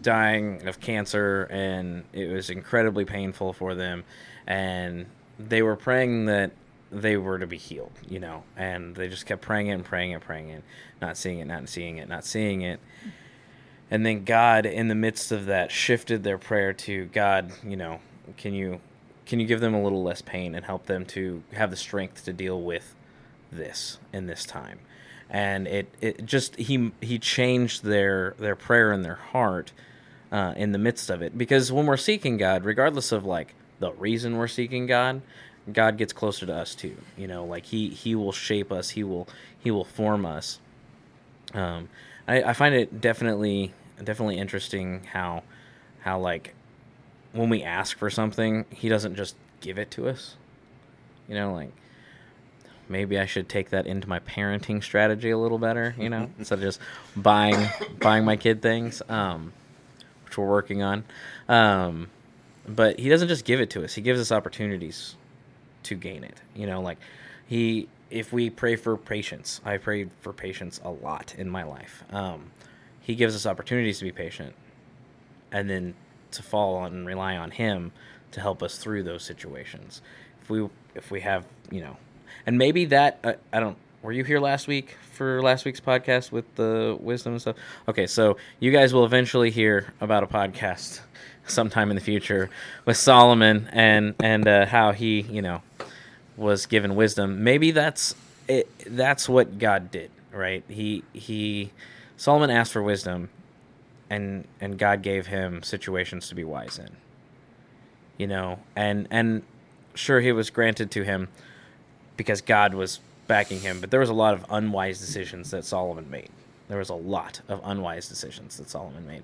[0.00, 4.04] dying of cancer, and it was incredibly painful for them,
[4.46, 5.06] and
[5.38, 6.52] they were praying that
[6.90, 10.12] they were to be healed, you know, and they just kept praying it and praying
[10.12, 10.62] it, praying it,
[11.00, 12.80] not seeing it, not seeing it, not seeing it.
[13.90, 17.52] And then God, in the midst of that, shifted their prayer to God.
[17.62, 18.00] You know,
[18.36, 18.80] can you
[19.26, 22.24] can you give them a little less pain and help them to have the strength
[22.24, 22.94] to deal with
[23.50, 24.78] this in this time?
[25.34, 29.72] And it, it just he he changed their their prayer in their heart
[30.30, 33.90] uh, in the midst of it because when we're seeking God, regardless of like the
[33.94, 35.22] reason we're seeking God,
[35.72, 36.96] God gets closer to us too.
[37.18, 39.26] You know, like he he will shape us, he will
[39.58, 40.60] he will form us.
[41.52, 41.88] Um,
[42.28, 43.72] I, I find it definitely
[44.04, 45.42] definitely interesting how
[46.02, 46.54] how like
[47.32, 50.36] when we ask for something, he doesn't just give it to us.
[51.28, 51.72] You know, like
[52.88, 55.94] maybe I should take that into my parenting strategy a little better.
[55.98, 56.80] You know, instead of just
[57.16, 57.68] buying
[57.98, 59.52] buying my kid things, um,
[60.24, 61.04] which we're working on.
[61.48, 62.08] Um,
[62.66, 65.16] but he doesn't just give it to us; he gives us opportunities
[65.84, 66.40] to gain it.
[66.54, 66.98] You know, like
[67.46, 72.04] he if we pray for patience, I prayed for patience a lot in my life.
[72.10, 72.50] Um,
[73.00, 74.54] he gives us opportunities to be patient,
[75.52, 75.94] and then
[76.32, 77.92] to fall on and rely on him
[78.32, 80.02] to help us through those situations.
[80.42, 81.96] If we if we have you know,
[82.46, 83.76] and maybe that uh, I don't.
[84.02, 87.56] Were you here last week for last week's podcast with the wisdom and stuff?
[87.88, 91.00] Okay, so you guys will eventually hear about a podcast
[91.46, 92.50] sometime in the future
[92.84, 95.62] with Solomon and and uh, how he you know
[96.36, 97.44] was given wisdom.
[97.44, 98.14] Maybe that's
[98.48, 98.68] it.
[98.86, 100.64] That's what God did, right?
[100.68, 101.70] He he
[102.16, 103.30] Solomon asked for wisdom,
[104.10, 106.90] and and God gave him situations to be wise in.
[108.18, 109.42] You know, and and
[109.94, 111.28] sure he was granted to him
[112.16, 116.10] because God was backing him, but there was a lot of unwise decisions that Solomon
[116.10, 116.30] made.
[116.68, 119.22] There was a lot of unwise decisions that Solomon made,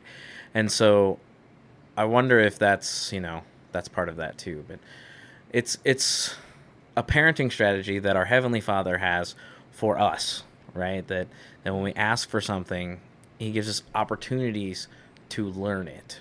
[0.55, 1.19] and so
[1.97, 4.65] I wonder if that's you know that's part of that too.
[4.69, 4.79] But
[5.53, 6.37] it's it's
[6.97, 9.35] a parenting strategy that our heavenly Father has
[9.71, 10.43] for us,
[10.75, 11.07] right?
[11.09, 11.29] That
[11.65, 13.01] that when we ask for something,
[13.39, 14.87] He gives us opportunities
[15.31, 16.21] to learn it,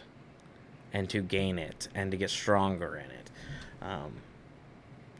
[0.93, 3.29] and to gain it, and to get stronger in it.
[3.81, 4.13] Um,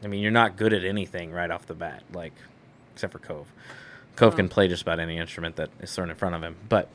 [0.02, 2.32] I mean, you're not good at anything right off the bat, like
[2.94, 3.46] except for Cove.
[4.16, 6.88] Cove can play just about any instrument that is thrown in front of him, but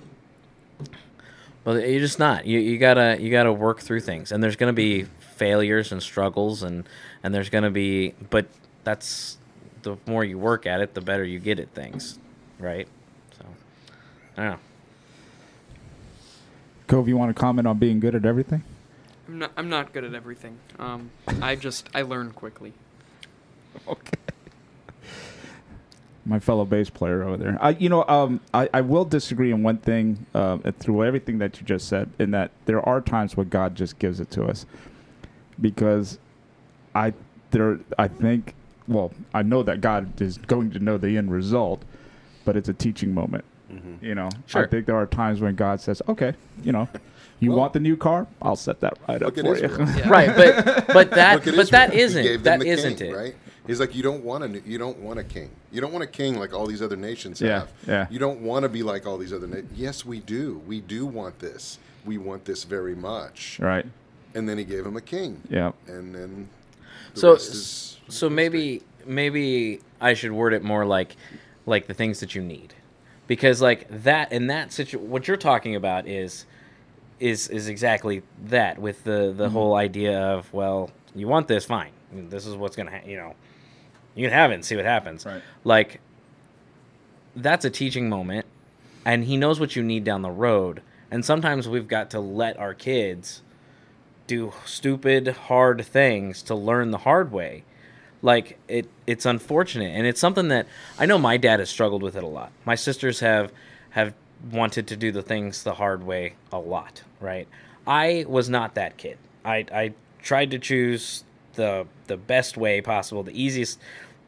[1.64, 2.46] but you're just not.
[2.46, 6.62] You you gotta you gotta work through things, and there's gonna be failures and struggles,
[6.62, 6.88] and
[7.24, 8.46] and there's gonna be, but
[8.84, 9.38] that's
[9.82, 12.20] the more you work at it, the better you get at things,
[12.60, 12.88] right?
[13.38, 13.46] So
[14.38, 14.60] I don't know.
[16.88, 18.64] Cove, you want to comment on being good at everything?
[19.28, 19.52] I'm not.
[19.58, 20.58] I'm not good at everything.
[20.78, 21.10] Um,
[21.42, 22.74] I just I learn quickly.
[23.88, 24.12] Okay.
[26.28, 27.58] My fellow bass player over there.
[27.62, 31.60] I, you know, um, I, I will disagree on one thing uh, through everything that
[31.62, 34.66] you just said, in that there are times where God just gives it to us,
[35.62, 36.18] because
[36.96, 37.14] I
[37.52, 38.56] there I think
[38.88, 41.84] well I know that God is going to know the end result,
[42.44, 43.46] but it's a teaching moment.
[44.02, 44.64] You know, Sure.
[44.64, 46.34] I think there are times when God says, "Okay,
[46.64, 46.88] you know,
[47.46, 48.28] you Well- want the new car?
[48.42, 50.08] I'll set that right up for you." Yeah.
[50.18, 52.26] Right, but but that but that Israel.
[52.26, 53.16] Isn't that the isn't king, it.
[53.16, 53.36] right?
[53.68, 55.50] He's like, you don't want a you don't want a king.
[55.72, 57.72] You don't want a king like all these other nations Yeah, have.
[57.88, 58.08] yeah.
[58.12, 59.48] You don't want to be like all these other.
[59.48, 59.72] nations.
[59.76, 60.62] yes, we do.
[60.68, 61.80] We do want this.
[62.06, 63.58] We want this very much.
[63.60, 63.86] right.
[64.36, 65.42] And then he gave him a king.
[65.50, 65.72] Yeah.
[65.88, 66.50] And then.
[67.14, 71.16] The so is so maybe maybe I should word it more like
[71.66, 72.74] like the things that you need
[73.28, 76.46] because like that in that situation, what you're talking about is
[77.20, 79.38] is is exactly that with the Mm-hmm.
[79.38, 83.16] the whole idea of well you want this fine this is what's gonna ha- you
[83.18, 83.34] know
[84.16, 85.42] you can have it and see what happens Right.
[85.64, 86.00] like
[87.36, 88.46] that's a teaching moment
[89.06, 90.82] and he knows what you need down the road.
[91.12, 93.42] And sometimes we've got to let our kids
[94.26, 97.64] do stupid, hard things to learn the hard way.
[98.24, 100.66] Like it, it's unfortunate, and it's something that
[100.98, 102.52] I know my dad has struggled with it a lot.
[102.66, 103.52] My sisters have
[103.92, 104.16] have
[104.52, 107.48] wanted to do the things the hard way a lot, right?
[107.88, 109.18] I was not that kid.
[109.44, 113.80] I I tried to choose the the best way possible, the easiest,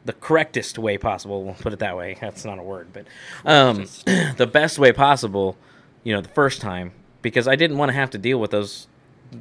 [0.04, 1.44] the correctest way possible.
[1.44, 2.16] We'll put it that way.
[2.20, 3.06] That's not a word, but
[3.44, 3.86] um,
[4.36, 5.56] the best way possible.
[6.04, 6.92] You know, the first time
[7.22, 8.86] because I didn't want to have to deal with those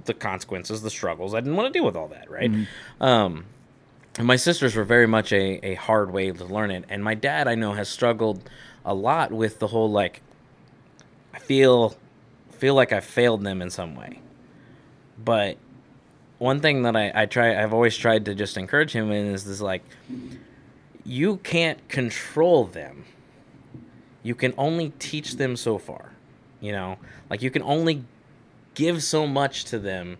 [0.05, 1.33] the consequences, the struggles.
[1.33, 2.51] I didn't want to deal with all that, right?
[2.99, 3.45] Um,
[4.17, 6.85] and my sisters were very much a, a hard way to learn it.
[6.89, 8.49] And my dad, I know, has struggled
[8.83, 10.21] a lot with the whole like,
[11.37, 11.95] I feel
[12.49, 14.19] feel like I failed them in some way.
[15.23, 15.57] But
[16.39, 19.45] one thing that I, I try I've always tried to just encourage him in is
[19.45, 19.83] this like
[21.05, 23.05] you can't control them.
[24.23, 26.11] You can only teach them so far.
[26.59, 26.97] You know?
[27.29, 28.03] Like you can only
[28.73, 30.17] give so much to them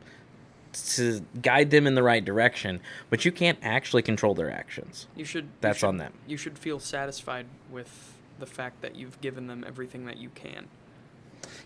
[0.95, 5.08] to guide them in the right direction, but you can't actually control their actions.
[5.15, 5.45] You should.
[5.45, 6.13] you That's should- on them.
[6.27, 10.67] You should feel satisfied with the fact that you've given them everything that you can.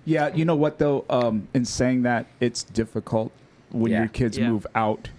[0.06, 1.06] Yeah, you know what though?
[1.10, 3.32] Um, in saying that, it's difficult
[3.72, 4.00] when Yeah.
[4.00, 4.50] your kids Yeah.
[4.50, 5.10] move out,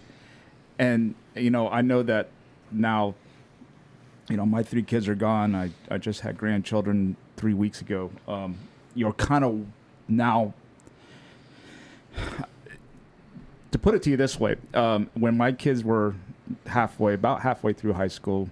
[0.78, 2.28] and you know, I know that
[2.70, 3.14] now.
[4.28, 5.54] You know, my three kids are gone.
[5.54, 8.10] I, I just had grandchildren three weeks ago.
[8.28, 8.54] Um,
[8.94, 9.66] you're kind of
[10.08, 10.54] now.
[13.72, 16.14] To put it to you this way, um, when my kids were
[16.66, 18.48] halfway, about halfway through high school,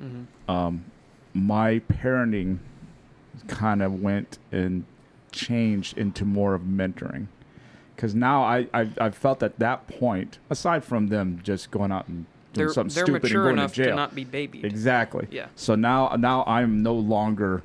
[0.48, 0.84] um,
[1.34, 2.58] my parenting
[3.46, 4.84] kind of went and
[5.32, 7.26] changed into more of mentoring
[7.96, 12.08] because now I, I I felt at that point aside from them just going out
[12.08, 14.64] and doing They're something they're stupid mature and going enough to jail not be babied.
[14.64, 15.46] exactly Yeah.
[15.54, 17.62] so now now I'm no longer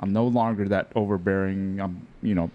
[0.00, 2.50] I'm no longer that overbearing I'm you know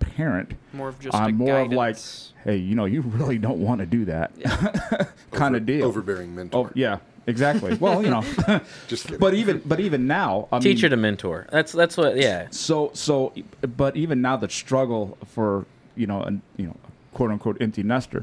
[0.00, 1.14] parent More of just.
[1.14, 1.96] I'm more of like
[2.44, 4.32] hey you know you really don't want to do that
[5.30, 6.66] kind Over- of deal Overbearing mentor.
[6.68, 8.22] oh yeah exactly well you know
[8.88, 9.18] Just kidding.
[9.18, 11.46] but even but even now I mean, Teacher to mentor.
[11.50, 12.48] That's that's what yeah.
[12.50, 13.32] so so
[13.76, 15.64] but even now the struggle for
[15.96, 16.76] you know an you know
[17.14, 18.22] quote unquote empty nester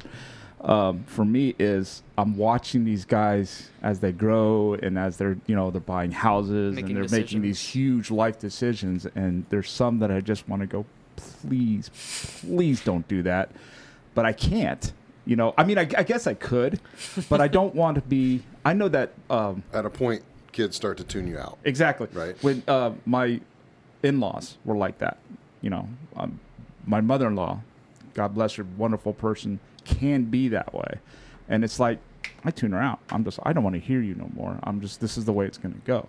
[0.61, 5.55] um, for me is I'm watching these guys as they grow and as they're you
[5.55, 9.99] know they're buying houses Making and they're making these huge life decisions and there's some
[9.99, 10.85] that I just want to go
[11.15, 11.89] please
[12.41, 13.51] please don't do that
[14.15, 14.91] but I can't
[15.29, 16.79] you know I mean I, I guess I could
[17.29, 20.97] but I don't want to be I know that um, At a point, kids start
[20.97, 21.57] to tune you out.
[21.63, 22.07] Exactly.
[22.13, 22.35] Right.
[22.43, 23.39] When uh, my
[24.03, 25.17] in-laws were like that,
[25.61, 26.39] you know, um,
[26.85, 27.61] my mother-in-law,
[28.13, 30.99] God bless her, wonderful person, can be that way,
[31.47, 31.99] and it's like
[32.43, 32.99] I tune her out.
[33.09, 34.59] I'm just I don't want to hear you no more.
[34.63, 36.07] I'm just this is the way it's going to go.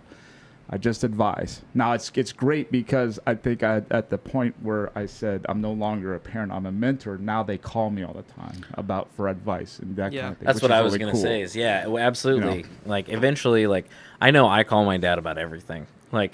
[0.73, 1.61] I just advise.
[1.73, 5.59] Now it's it's great because I think I, at the point where I said I'm
[5.59, 7.17] no longer a parent, I'm a mentor.
[7.17, 10.21] Now they call me all the time about for advice and that Yeah.
[10.21, 10.45] kind of thing.
[10.45, 11.21] That's what I was really gonna cool.
[11.21, 11.41] say.
[11.41, 12.57] Is yeah, absolutely.
[12.59, 12.69] You know.
[12.85, 13.85] Like eventually, like
[14.21, 15.87] I know I call my dad about everything.
[16.13, 16.33] Like,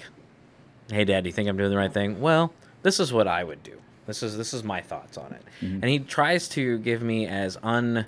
[0.92, 2.22] hey, dad, do you think I'm doing the right thing?
[2.22, 3.78] Well, this is what I would do.
[4.06, 5.42] This is this is my thoughts on it.
[5.62, 5.74] Mm-hmm.
[5.82, 8.06] And he tries to give me as un.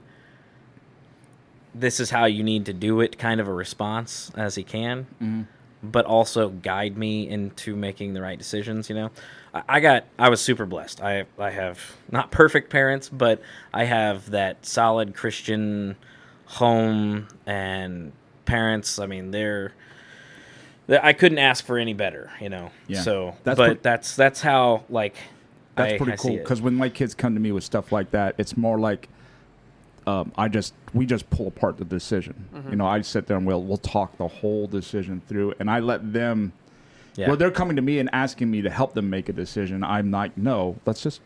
[1.74, 5.08] This is how you need to do it, kind of a response as he can,
[5.22, 5.42] Mm-hmm.
[5.84, 8.90] But also guide me into making the right decisions.
[8.90, 9.12] You know,
[9.54, 11.02] I, I got I was super blessed.
[11.02, 13.42] I I have not perfect parents, but
[13.74, 15.96] I have that solid Christian
[16.46, 18.12] home and
[18.46, 19.00] parents.
[19.00, 19.74] I mean, they're.
[20.90, 22.72] I couldn't ask for any better, you know.
[22.88, 23.02] Yeah.
[23.02, 25.16] So, That's but that's that's how like
[25.76, 28.10] That's I- pretty I cool because when my kids come to me with stuff like
[28.12, 29.08] that, it's more like
[30.10, 32.36] um, I just we just pull apart the decision.
[32.54, 32.70] Mm-hmm.
[32.72, 35.80] You know, I sit there and we'll we'll talk the whole decision through, and I
[35.80, 36.54] let them.
[37.16, 37.28] Yeah.
[37.28, 39.84] Well, they're coming to me and asking me to help them make a decision.
[39.84, 41.20] I'm like, no, let's just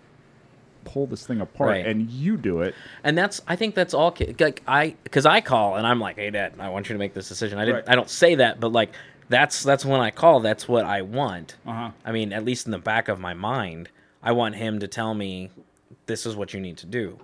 [0.86, 1.86] pull this thing apart, Right.
[1.86, 2.74] and you do it.
[3.04, 6.30] and that's I think that's all like I because I call and I'm like, hey
[6.30, 7.58] dad, I want you to make this decision.
[7.60, 7.90] I didn't Right.
[7.90, 8.92] I don't say that, but like
[9.30, 10.40] that's that's when I call.
[10.42, 11.56] That's what I want.
[11.66, 11.92] Uh-huh.
[12.04, 13.90] I mean, at least in the back of my mind,
[14.22, 15.52] I want him to tell me
[16.06, 17.18] this is what you need to do,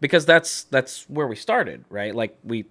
[0.00, 2.14] because that's that's where we started, right?
[2.14, 2.66] Like we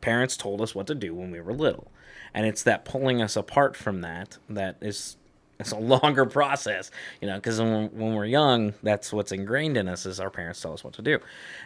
[0.00, 1.90] parents told us what to do when we were little,
[2.34, 5.16] and it's that pulling us apart from that that is
[5.58, 9.88] it's a longer process, you know, because when, when we're young, that's what's ingrained in
[9.88, 11.18] us is our parents tell us what to do,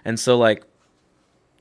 [0.05, 0.65] and so like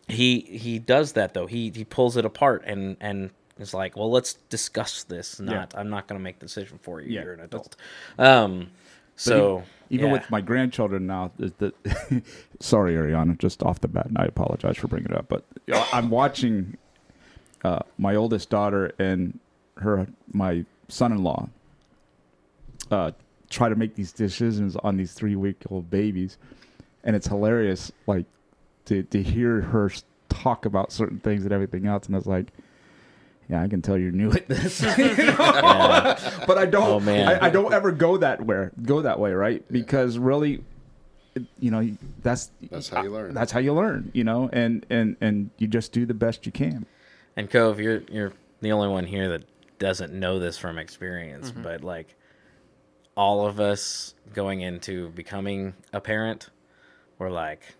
[0.07, 1.47] he he does that though.
[1.47, 5.87] He he pulls it apart and and is like well let's discuss this not i'm
[5.87, 7.13] not going to make the decision for you.
[7.13, 7.75] Yeah, you're an adult.
[8.17, 8.71] Um
[9.15, 10.13] so even, yeah.
[10.13, 12.23] with my grandchildren now, the, the
[12.59, 15.45] sorry, Ariana, just off the bat, and I apologize for bringing it up, but
[15.93, 16.77] I'm watching
[17.63, 19.39] uh, my oldest daughter and
[19.77, 21.47] her my son-in-law
[22.89, 23.11] uh,
[23.49, 26.37] try to make these decisions on these three week old babies,
[27.03, 27.91] and it's hilarious.
[28.07, 28.25] Like
[28.85, 29.91] to to hear her
[30.27, 32.47] talk about certain things and everything else, and I was like.
[33.49, 35.35] Yeah, I can tell you're new at this, You know?
[36.47, 36.87] but I don't.
[36.87, 37.27] Oh, man.
[37.27, 38.69] I, I don't ever go that way.
[38.81, 39.63] Go that way, right?
[39.71, 40.63] Because really,
[41.59, 43.33] you know, that's That's how you learn.
[43.33, 46.51] That's how you learn, you know, and and and you just do the best you
[46.51, 46.85] can.
[47.35, 49.43] And Cove, you're you're the only one here that
[49.79, 51.63] doesn't know this from experience, mm-hmm.
[51.63, 52.15] but like
[53.15, 56.49] all of us going into becoming a parent,
[57.19, 57.75] we're like,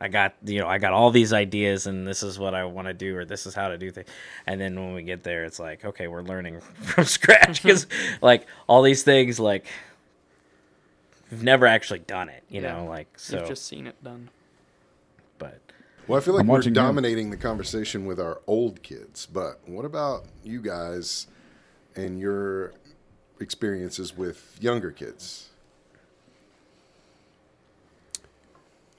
[0.00, 2.86] I got you know I got all these ideas and this is what I want
[2.88, 4.08] to do or this is how to do things,
[4.46, 7.68] and then when we get there, it's like okay, we're learning from scratch mm-hmm.
[7.68, 7.86] because
[8.20, 9.64] like all these things like
[11.30, 12.74] we've never actually done it, you Yeah.
[12.78, 13.38] know, like so.
[13.38, 14.28] You've just seen it done.
[15.38, 15.58] but
[16.06, 16.74] Well, I feel like I'm we're watching you.
[16.74, 21.26] dominating the conversation with our old kids, but what about you guys
[21.96, 22.74] and your
[23.40, 25.48] experiences with younger kids?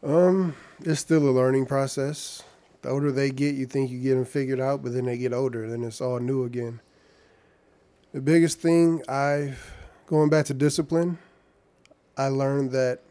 [0.08, 2.42] Um, it's still a learning process.
[2.82, 5.34] The older they get, you think you get them figured out, but then they get
[5.34, 6.80] older, then it's all new again.
[8.14, 11.18] The biggest thing I've going back to discipline,
[12.16, 13.02] I learned that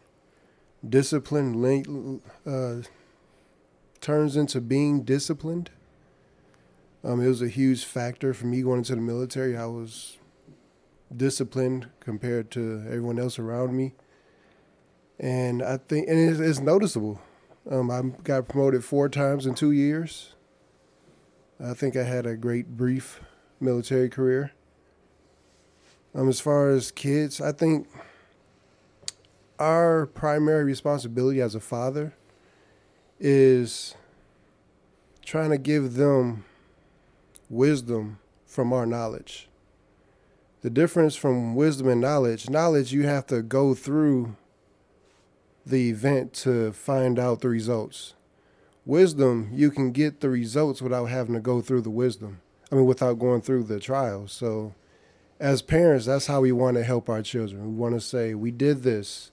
[0.88, 2.76] discipline uh,
[4.00, 5.68] turns into being disciplined.
[7.04, 9.54] Um, it was a huge factor for me going into the military.
[9.54, 10.16] I was
[11.14, 13.92] disciplined compared to everyone else around me
[15.18, 17.20] and I think and it's, it's noticeable.
[17.70, 20.35] Um, I got promoted four times in two years.
[21.59, 23.20] I think I had a great brief
[23.61, 24.52] military career.
[26.14, 27.88] Um, as far as kids, I think
[29.59, 32.14] our primary responsibility as a father
[33.18, 33.94] is
[35.24, 36.44] trying to give them
[37.48, 39.48] wisdom from our knowledge.
[40.61, 44.37] The difference from wisdom and knowledge, knowledge you have to go through
[45.66, 48.14] the event to find out the results.
[48.85, 52.40] Wisdom, you can get the results without having to go through the wisdom.
[52.70, 54.33] I mean, without going through the trials.
[54.33, 54.74] So,
[55.40, 57.66] as parents, that's how we want to help our children.
[57.66, 59.33] We want to say, we did this.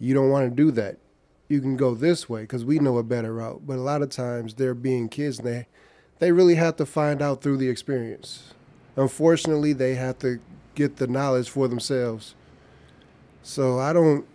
[0.00, 0.98] You don't want to do that.
[1.48, 3.62] You can go this way because we know a better route.
[3.64, 5.66] But a lot of times, they're being kids and they,
[6.18, 8.52] they really have to find out through the experience.
[8.96, 10.40] Unfortunately, they have to
[10.74, 12.34] get the knowledge for themselves.
[13.42, 14.26] So, I don't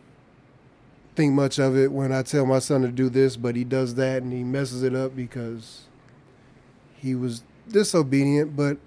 [1.17, 3.95] think much of it when I tell my son to do this, but he does
[3.95, 5.86] that and he messes it up because
[6.95, 8.56] he was disobedient.
[8.56, 8.77] But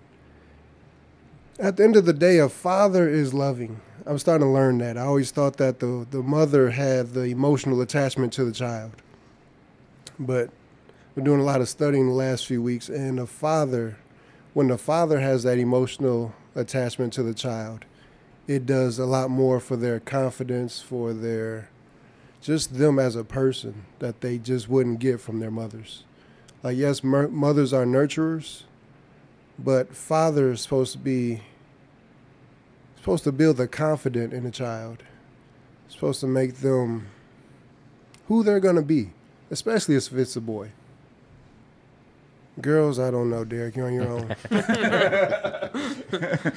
[1.58, 3.80] at the end of the day, a father is loving.
[4.06, 4.96] I'm starting to learn that.
[4.96, 8.92] I always thought that the, the mother had the emotional attachment to the child.
[10.16, 10.50] But
[11.16, 13.98] we're doing a lot of studying the last few weeks, and the father,
[14.54, 17.86] when the father has that emotional attachment to the child,
[18.46, 21.68] it does a lot more for their confidence, for their
[22.40, 26.04] just them as a person that they just wouldn't get from their mothers.
[26.62, 28.62] Like yes, mer- mothers are nurturers,
[29.58, 31.42] but father is supposed to be
[32.96, 35.02] supposed to build the confidence in a child.
[35.88, 37.08] Supposed to make them
[38.28, 39.10] who they're gonna be,
[39.50, 40.70] especially if it's a boy.
[42.60, 43.76] Girls, I don't know, Derek.
[43.76, 44.36] You're on your own.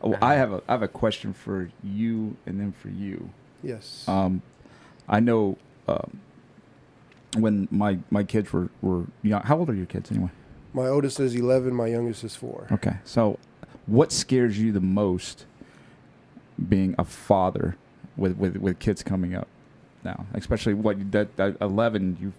[0.00, 3.30] Oh, I have a I have a question for you and then for you.
[3.62, 4.06] Yes.
[4.08, 4.42] Um,
[5.08, 6.20] I know um,
[7.36, 9.42] when my my kids were were young.
[9.42, 10.30] How old are your kids anyway?
[10.74, 11.74] my oldest is 11.
[11.74, 12.66] My youngest is four.
[12.70, 13.38] Okay, so
[13.86, 15.46] what scares you the most
[16.68, 17.76] being a father
[18.16, 19.48] with with, with kids coming up
[20.04, 22.32] now, especially what that, that eleven you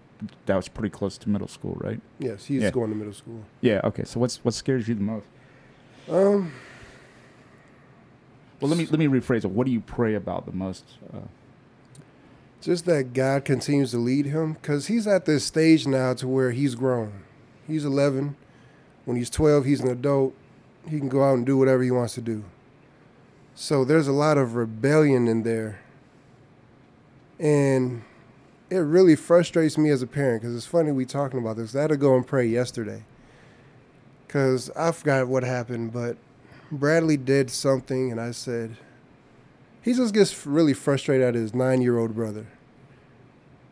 [0.46, 2.00] that was pretty close to middle school, right?
[2.20, 2.72] Yes, he's Yeah.
[2.72, 3.44] going to middle school.
[3.62, 3.82] Yeah.
[3.84, 4.04] Okay.
[4.04, 5.26] So what's what scares you the most?
[6.10, 6.52] Um,
[8.60, 9.52] Well, let me let me rephrase it.
[9.52, 10.84] What do you pray about the most?
[11.13, 11.19] Uh,
[12.62, 16.52] just that God continues to lead him because he's at this stage now to where
[16.52, 17.24] he's grown.
[17.65, 18.36] He's 11.
[19.06, 20.34] When he's 12, he's an adult.
[20.88, 22.43] He can go out and do whatever he wants to do.
[23.56, 25.80] So there's a lot of rebellion in there.
[27.39, 28.04] And
[28.69, 31.75] it really frustrates me as a parent because it's funny we talking about this.
[31.75, 33.04] I had to go and pray yesterday
[34.27, 36.17] because I forgot what happened, but
[36.72, 38.78] Bradley did something, and I said,
[39.82, 42.48] he just gets really frustrated at his nine year old brother.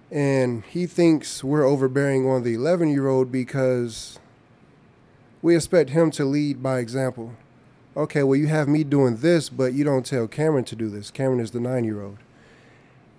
[0.09, 4.19] And he thinks we're overbearing on the 11 year old because
[5.41, 7.33] we expect him to lead by example.
[7.95, 11.11] Okay, well, you have me doing this, but you don't tell Cameron to do this.
[11.11, 12.17] Cameron is the nine year old.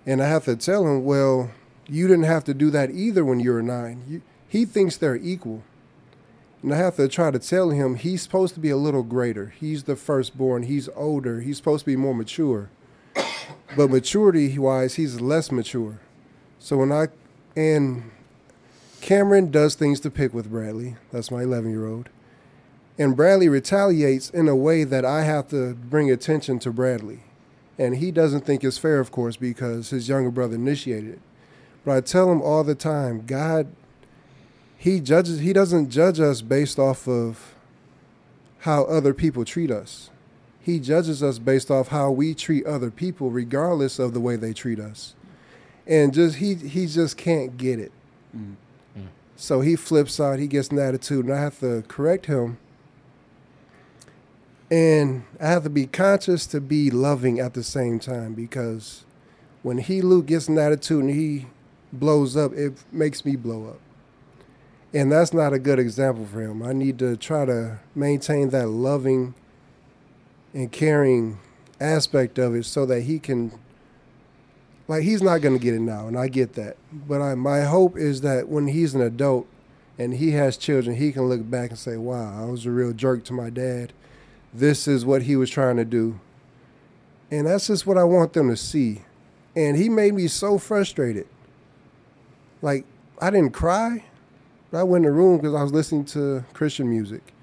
[0.05, 1.51] And I have to tell him, well,
[1.87, 4.03] you didn't have to do that either when you were nine.
[4.07, 5.63] You, he thinks they're equal.
[6.61, 9.53] And I have to try to tell him he's supposed to be a little greater.
[9.59, 10.63] He's the firstborn.
[10.63, 11.41] He's older.
[11.41, 12.69] He's supposed to be more mature.
[13.77, 15.99] but maturity wise, he's less mature.
[16.59, 17.07] So when I
[17.55, 18.11] and
[19.01, 20.95] Cameron does things to pick with Bradley.
[21.11, 22.09] That's my 11 year old.
[22.97, 27.21] And Bradley retaliates in a way that I have to bring attention to Bradley.
[27.77, 31.21] And he doesn't think it's fair, of course, because his younger brother initiated it.
[31.85, 33.67] But I tell him all the time, God,
[34.79, 37.53] he judges he doesn't judge us based off of
[38.59, 40.09] how other people treat us.
[40.61, 44.53] He judges us based off how we treat other people regardless of the way they
[44.53, 45.15] treat us.
[45.85, 47.91] And just he he just can't get it.
[48.33, 48.55] Mm.
[48.97, 49.07] Mm.
[49.35, 52.57] So he flips out, he gets an attitude, and I have to correct him.
[54.71, 59.03] And I have to be conscious to be loving at the same time because
[59.61, 61.47] when he Luke gets an attitude and he
[61.91, 63.79] blows up, it makes me blow up.
[64.93, 66.63] And that's not a good example for him.
[66.63, 69.35] I need to try to maintain that loving
[70.53, 71.39] and caring
[71.79, 73.51] aspect of it so that he can
[74.87, 76.75] like he's not going to get it now and I get that.
[76.91, 79.47] But I my hope is that when he's an adult
[79.97, 82.93] and he has children, he can look back and say, "Wow, I was a real
[82.93, 83.93] jerk to my dad.
[84.53, 86.19] This is what he was trying to do."
[87.29, 89.03] And that's just what I want them to see.
[89.55, 91.27] And he made me so frustrated.
[92.61, 92.85] Like
[93.21, 94.05] I didn't cry,
[94.71, 97.33] but I went in the room because I was listening to Christian music,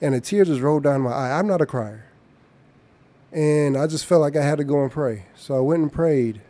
[0.00, 1.38] and a tear just rolled down my eye.
[1.38, 2.06] I'm not a crier,
[3.32, 5.26] and I just felt like I had to go and pray.
[5.34, 6.40] So I went and prayed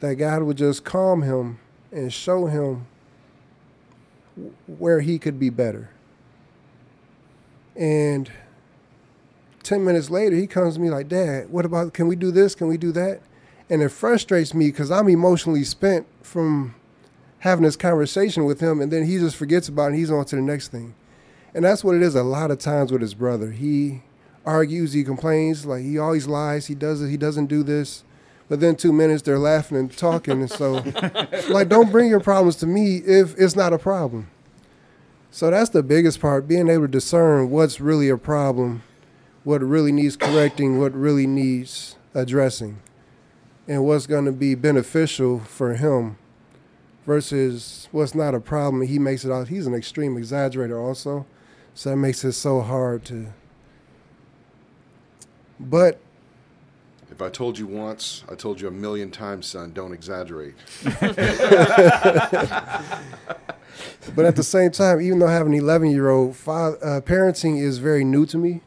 [0.00, 1.58] that God would just calm him
[1.90, 2.86] and show him
[4.66, 5.90] where he could be better.
[7.76, 8.30] And
[9.62, 12.54] 10 minutes later, he comes to me like, Dad, what about, can we do this?
[12.54, 13.20] Can we do that?
[13.70, 16.74] And it frustrates me because I'm emotionally spent from
[17.44, 20.24] having this conversation with him, and then he just forgets about it and he's on
[20.24, 20.94] to the next thing.
[21.52, 23.50] And that's what it is a lot of times with his brother.
[23.50, 24.02] He
[24.46, 28.02] argues, he complains, like he always lies, he does it, he doesn't do this.
[28.48, 30.72] But then two minutes they're laughing and talking, and so
[31.50, 34.30] like don't bring your problems to me if it's not a problem.
[35.30, 38.82] So that's the biggest part, being able to discern what's really a problem,
[39.42, 42.80] what really needs correcting, what really needs addressing,
[43.68, 46.16] and what's going to be beneficial for him
[47.06, 48.82] versus what's not a problem.
[48.86, 49.48] He makes it out.
[49.48, 51.26] He's an extreme exaggerator also,
[51.74, 53.26] so that makes it so hard to.
[55.60, 56.00] But
[57.10, 60.54] If I told you once, I told you a million times, son, don't exaggerate.
[64.16, 67.60] but at the same time, even though I have an 11 year old, uh, parenting
[67.60, 68.62] is very new to me.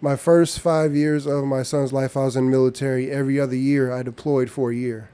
[0.00, 3.10] My first five years of my son's life, I was in the military.
[3.10, 5.10] Every other year, I deployed for a year.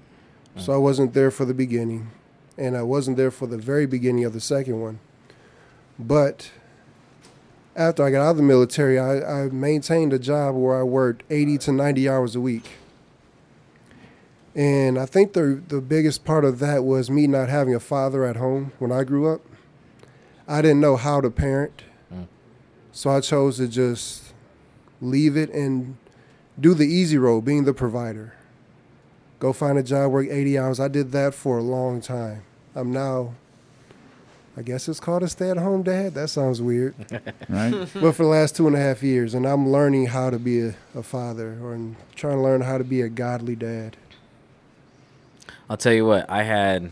[0.59, 2.11] So I wasn't there for the beginning,
[2.59, 4.99] and I wasn't there for the very beginning of the second one.
[5.99, 6.51] But
[7.75, 11.25] after I got out of the military, I, I maintained a job where I worked
[11.31, 12.71] 80 to 90 hours a week.
[14.55, 18.25] And I think the the biggest part of that was me not having a father
[18.25, 19.43] at home when I grew up.
[20.49, 21.83] I didn't know how to parent.
[22.13, 22.27] Mm.
[22.91, 24.33] So I chose to just
[25.03, 25.99] leave it and
[26.59, 28.36] do the easy role, being the provider.
[29.39, 30.81] Go find a job, work 80 hours.
[30.81, 32.43] I did that for a long time.
[32.75, 33.35] I'm now
[34.59, 36.15] I guess it's called a stay-at-home dad.
[36.15, 36.95] That sounds weird.
[37.51, 37.73] right?
[37.95, 40.61] but for the last two and a half years, and I'm learning how to be
[40.61, 43.99] a, a father, or I'm trying to learn how to be a godly dad.
[45.69, 46.91] I'll tell you what, I had,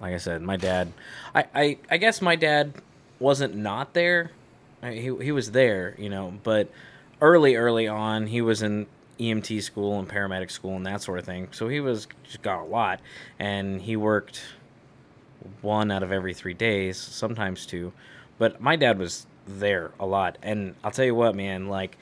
[0.00, 0.92] like I said, my dad.
[1.32, 2.72] I, I, I guess my dad
[3.20, 4.32] wasn't not there.
[4.82, 6.68] I- He, he was there, you know, but
[7.20, 8.86] early, early on, he was in
[9.18, 11.48] EMT school and paramedic school and that sort of thing.
[11.52, 13.00] So he was just got a lot,
[13.38, 14.42] and he worked
[15.62, 17.92] one out of every three days, sometimes two.
[18.38, 21.96] But my dad was there a lot, and I'll tell you what, man, like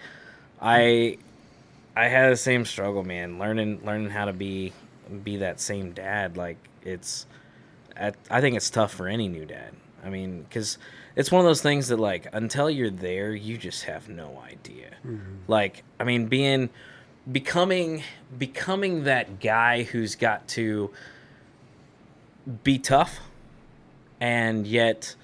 [0.61, 1.19] I
[1.97, 3.39] I had the same struggle, man.
[3.39, 4.73] Learning learning how to be
[5.23, 7.27] be that same dad, like it's
[7.97, 9.75] I, I think it's tough for any new dad.
[10.05, 10.79] I mean, because
[11.17, 14.91] it's one of those things that like until you're there, you just have no idea.
[15.07, 15.35] Mm-hmm.
[15.47, 16.71] Like, I mean, being
[17.31, 18.03] becoming
[18.39, 20.91] becoming that guy who's got to
[22.63, 23.21] be tough
[24.21, 25.15] and yet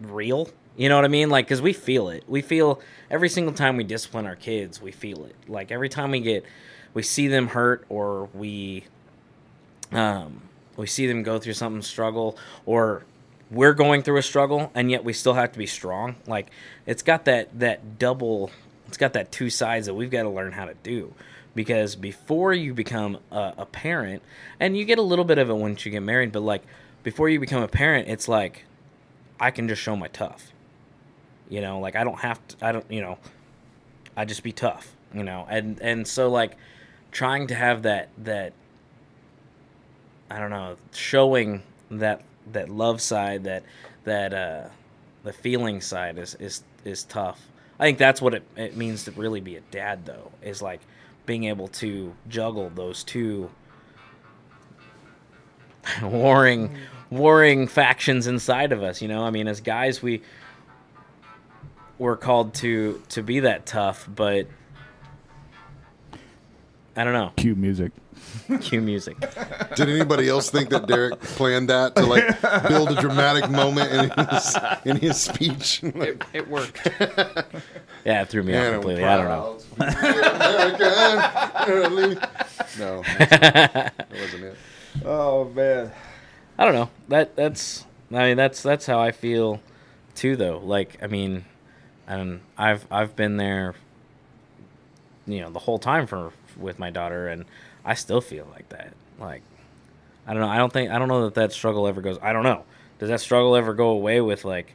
[0.00, 0.48] real.
[0.76, 1.28] You know what I mean?
[1.28, 2.24] Like, because we feel it.
[2.28, 2.80] We feel
[3.10, 5.34] every single time we discipline our kids, we feel it.
[5.48, 6.44] Like every time we get,
[6.94, 8.84] we see them hurt or we,
[9.92, 10.42] um,
[10.76, 13.04] we see them go through something struggle or
[13.50, 16.16] we're going through a struggle and yet we still have to be strong.
[16.26, 16.50] Like
[16.86, 18.50] it's got that that double.
[18.88, 21.14] It's got that two sides that we've got to learn how to do.
[21.54, 24.22] Because before you become a, a parent,
[24.58, 26.62] and you get a little bit of it once you get married, but like
[27.02, 28.64] before you become a parent, it's like
[29.40, 30.52] I can just show my tough.
[31.48, 32.66] You know, like I don't have to.
[32.66, 32.84] I don't.
[32.90, 33.18] You know,
[34.16, 34.94] I just be tough.
[35.14, 36.56] You know, and and so like
[37.10, 38.52] trying to have that that
[40.30, 42.22] I don't know, showing that
[42.52, 43.62] that love side, that
[44.04, 44.68] that uh,
[45.24, 47.40] the feeling side is is is tough.
[47.78, 50.80] I think that's what it, it means to really be a dad, though, is like
[51.26, 53.50] being able to juggle those two
[56.02, 56.76] warring
[57.10, 59.00] warring factions inside of us.
[59.00, 60.22] You know, I mean, as guys, we
[61.98, 64.46] we're called to to be that tough, but
[66.98, 67.30] I don't know.
[67.36, 67.92] Cue music.
[68.60, 69.20] Cue music.
[69.76, 74.26] Did anybody else think that Derek planned that to like build a dramatic moment in
[74.26, 75.80] his in his speech?
[75.84, 76.90] It, it worked.
[78.04, 79.04] Yeah, it threw me off completely.
[79.04, 79.58] I don't know.
[81.68, 82.20] American.
[82.80, 84.56] No, that wasn't it.
[85.04, 85.92] Oh man.
[86.58, 86.90] I don't know.
[87.08, 89.60] That that's I mean that's that's how I feel
[90.16, 90.58] too though.
[90.58, 91.44] Like I mean,
[92.08, 93.76] and I've I've been there
[95.28, 97.44] you know the whole time for with my daughter and
[97.84, 98.92] I still feel like that.
[99.18, 99.42] Like
[100.26, 100.48] I don't know.
[100.48, 102.18] I don't think I don't know that that struggle ever goes.
[102.22, 102.64] I don't know.
[102.98, 104.74] Does that struggle ever go away with like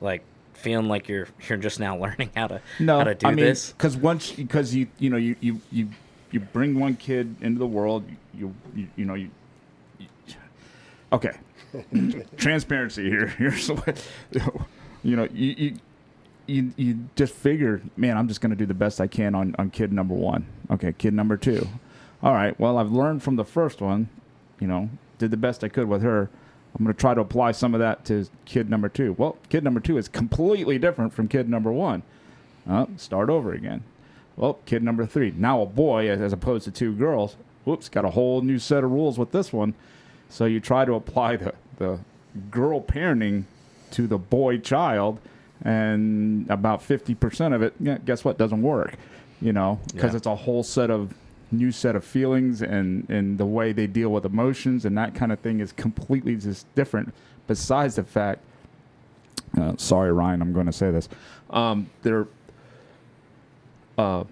[0.00, 0.22] like
[0.54, 3.44] feeling like you're you're just now learning how to No, how to do I mean,
[3.44, 3.72] this?
[3.72, 5.88] because once because you you know you you you
[6.30, 9.28] you bring one kid into the world, you you, you know you,
[9.98, 10.06] you
[11.12, 11.32] okay,
[12.36, 13.26] transparency here.
[13.38, 14.04] Here's what
[15.02, 15.54] you know you.
[15.56, 15.74] you
[16.46, 19.54] you, you just figure, man, I'm just going to do the best I can on,
[19.58, 20.46] on kid number one.
[20.70, 21.68] Okay, kid number two.
[22.22, 24.08] All right, well, I've learned from the first one,
[24.60, 24.88] you know,
[25.18, 26.30] did the best I could with her.
[26.76, 29.14] I'm going to try to apply some of that to kid number two.
[29.16, 32.02] Well, kid number two is completely different from kid number one.
[32.68, 33.84] Uh, start over again.
[34.36, 35.32] Well, kid number three.
[35.36, 37.36] Now a boy as opposed to two girls.
[37.64, 39.74] Whoops, got a whole new set of rules with this one.
[40.28, 42.00] So you try to apply the, the
[42.50, 43.44] girl parenting
[43.92, 45.20] to the boy child,
[45.62, 48.96] and about 50% of it, yeah, guess what, doesn't work.
[49.40, 50.16] You know, because Yeah.
[50.18, 51.12] it's a whole set of
[51.52, 55.30] new set of feelings and, and the way they deal with emotions and that kind
[55.30, 57.12] of thing is completely just different.
[57.46, 58.40] Besides the fact
[59.60, 61.08] uh, sorry, Ryan, I'm going to say this.
[61.50, 62.26] Um, there,
[63.96, 64.24] uh,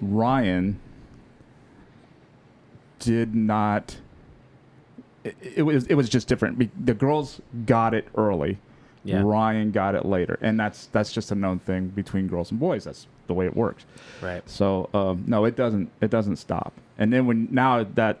[0.00, 0.80] Ryan
[2.98, 3.96] did not.
[5.24, 6.58] It, it was it was just different.
[6.86, 8.58] The girls got it early.
[9.08, 9.22] Yeah.
[9.24, 12.84] Ryan got it later, and that's that's just a known thing between girls and boys.
[12.84, 13.84] That's the way it works.
[14.22, 14.42] Right.
[14.48, 15.90] So um, no, it doesn't.
[16.00, 16.72] It doesn't stop.
[16.98, 18.18] And then when now that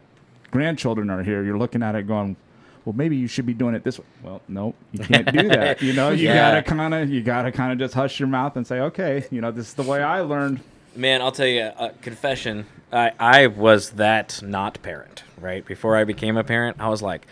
[0.50, 2.36] grandchildren are here, you're looking at it going,
[2.84, 4.04] well, maybe you should be doing it this way.
[4.22, 5.82] Well, no, you can't do that.
[5.88, 6.52] You know, you Yeah.
[6.52, 9.40] gotta kind of, you gotta kind of just hush your mouth and say, okay, you
[9.40, 10.60] know, this is the way I learned.
[10.96, 12.66] Man, I'll tell you, a confession.
[12.92, 15.64] I I was that not parent, right?
[15.66, 17.26] Before I became a parent, I was like,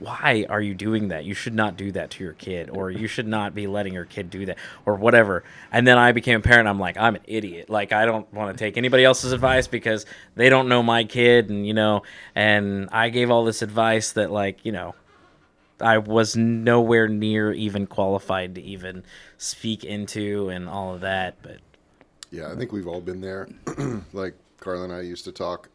[0.00, 1.24] why are you doing that?
[1.24, 4.06] You should not do that to your kid, or you should not be letting your
[4.06, 5.44] kid do that, or whatever.
[5.70, 6.68] And then I became a parent.
[6.68, 7.68] I'm like, I'm an idiot.
[7.68, 11.50] Like I don't want to take anybody else's advice because they don't know my kid,
[11.50, 12.02] and you know.
[12.34, 14.94] And I gave all this advice that, like, you know,
[15.80, 19.04] I was nowhere near even qualified to even
[19.36, 21.36] speak into, and all of that.
[21.42, 21.58] But
[22.30, 23.48] Yeah, I think we've all been there.
[24.12, 25.68] like Carla and I used to talk,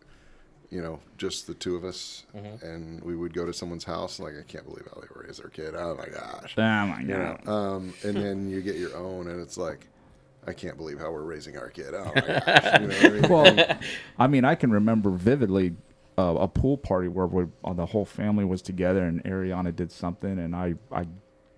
[0.75, 2.65] you know, just the two of us, Mm-hmm.
[2.65, 4.19] and we would go to someone's house.
[4.19, 5.73] Like, I can't believe how they raised their kid.
[5.75, 6.53] Oh my gosh.
[6.57, 7.45] Oh my You god.
[7.45, 9.87] know, um, and then you get your own, and it's like,
[10.47, 11.93] I can't believe how we're raising our kid.
[11.93, 12.81] Oh my gosh.
[12.81, 13.29] You know I mean?
[13.29, 13.77] Well,
[14.19, 15.75] I mean, I can remember vividly
[16.17, 19.91] uh, a pool party where we, uh, the whole family was together and Ariana did
[19.91, 21.07] something, and I, I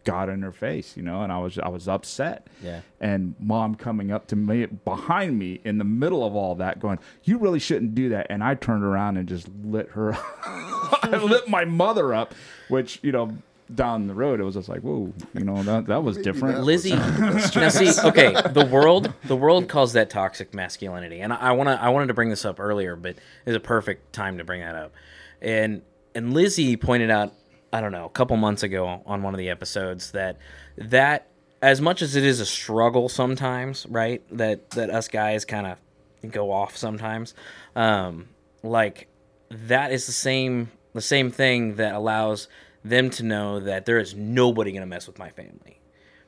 [0.08, 2.48] got in her face, you know, and I was I was upset.
[2.64, 2.82] Yeah.
[3.00, 7.00] And mom coming up to me behind me in the middle of all that, going,
[7.24, 10.18] "You really shouldn't do that." And I turned around and just lit her.
[10.46, 12.34] I lit my mother up,
[12.70, 13.38] which you know.
[13.76, 16.56] Down the road, it was just like, whoa, you know, that that was different.
[16.56, 21.52] that- Lizzie, now see, okay, the world, the world calls that toxic masculinity, and I
[21.52, 24.46] want to, I wanted to bring this up earlier, but it's a perfect time to
[24.46, 24.94] bring that up.
[25.42, 25.82] And
[26.16, 27.34] and Lizzie pointed out,
[27.72, 30.38] I don't know, a couple months ago on one of the episodes that
[30.78, 31.28] that
[31.62, 34.24] as much as it is a struggle sometimes, right?
[34.36, 37.34] That that us guys kind of go off sometimes,
[37.76, 38.30] um,
[38.64, 39.08] like
[39.50, 42.48] that is the same the same thing that allows
[42.84, 45.80] them to know that there is nobody gonna mess with my family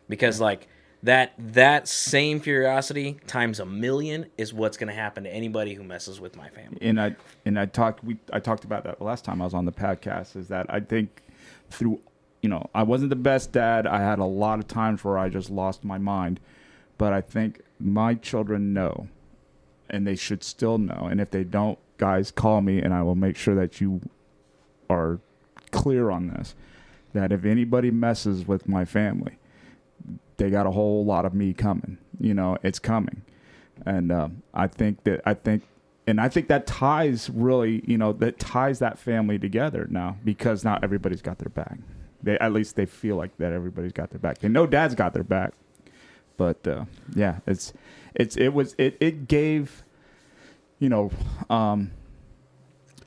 [0.10, 0.68] because like
[1.04, 5.84] that that same curiosity times a million is what's going to happen to anybody who
[5.84, 7.16] messes with my family and I
[7.46, 9.72] and I talked we I talked about that the last time I was on the
[9.72, 11.22] podcast is that I think
[11.70, 12.02] through
[12.42, 13.88] you know I wasn't the best dad.
[13.88, 16.40] I had a lot of times where I just lost my mind.
[16.98, 19.08] But I think my children know
[19.90, 21.08] and they should still know.
[21.10, 24.02] And if they don't guys call me and I will make sure that you
[24.90, 25.20] are
[25.72, 26.56] clear on this
[27.14, 29.38] that if anybody messes with my family
[30.40, 31.98] they got a whole lot of me coming.
[32.20, 33.22] You know, it's coming,
[33.86, 35.64] and um, I think that I think,
[36.10, 40.64] and I think that ties really, you know, that ties that family together now because
[40.64, 41.78] now everybody's got their back.
[42.24, 44.40] They at least they feel like that everybody's got their back.
[44.40, 45.54] They know Dad's got their back,
[46.38, 46.86] but uh,
[47.16, 47.74] yeah, it's
[48.16, 49.84] it's it was it it gave,
[50.80, 51.12] you know,
[51.50, 51.92] um,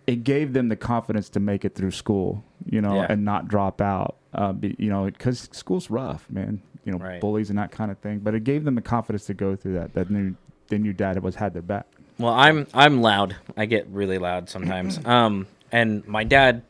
[0.07, 3.07] it gave them the confidence to make it through school, you know, Yeah.
[3.09, 4.17] and not drop out.
[4.35, 6.63] Uh, be, you know, because school's rough, man.
[6.85, 7.21] You know, Right.
[7.21, 8.19] bullies and that kind of thing.
[8.21, 9.93] But it gave them the confidence to go through that.
[9.95, 10.35] That knew
[10.69, 11.87] they knew dad was had their back.
[12.19, 13.37] Well, I'm I'm loud.
[13.57, 14.99] I get really loud sometimes.
[15.13, 16.63] Um, and my dad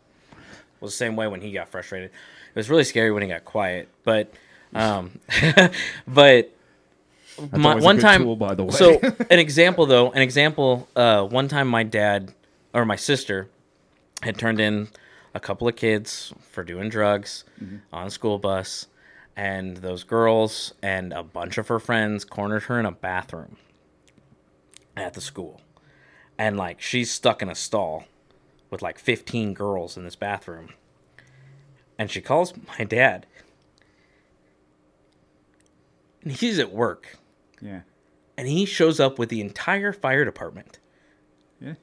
[0.80, 2.10] was the same way when he got frustrated.
[2.10, 4.32] It was really scary when he got quiet, but
[4.74, 5.18] um,
[6.06, 6.50] but
[7.52, 8.22] my, one time.
[8.22, 8.70] tool, by the way.
[8.72, 8.98] So
[9.30, 10.88] an example though, an example.
[10.94, 12.32] Uh, one time my dad
[12.72, 13.48] or my sister
[14.22, 14.88] had turned in
[15.34, 17.44] a couple of kids for doing drugs
[17.92, 18.86] on a school bus,
[19.36, 23.56] and those girls and a bunch of her friends cornered her in a bathroom
[25.02, 25.60] at the school.
[26.38, 28.04] And like she's stuck in a stall
[28.70, 30.70] with like 15 girls in this bathroom.
[31.98, 33.26] And she calls my dad.
[36.22, 37.18] And he's at work.
[37.60, 37.80] yeah,
[38.36, 40.78] And he shows up with the entire fire department
[41.60, 41.74] yeah,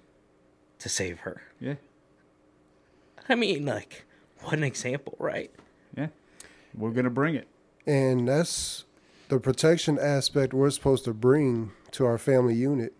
[0.79, 1.41] to save her.
[1.59, 1.75] yeah,
[3.27, 4.05] I mean, like,
[4.41, 5.51] what an example, right?
[5.95, 6.07] yeah.
[6.73, 7.47] We're gonna bring it.
[7.85, 8.85] And that's
[9.27, 12.93] the protection aspect we're supposed to bring to our family unit.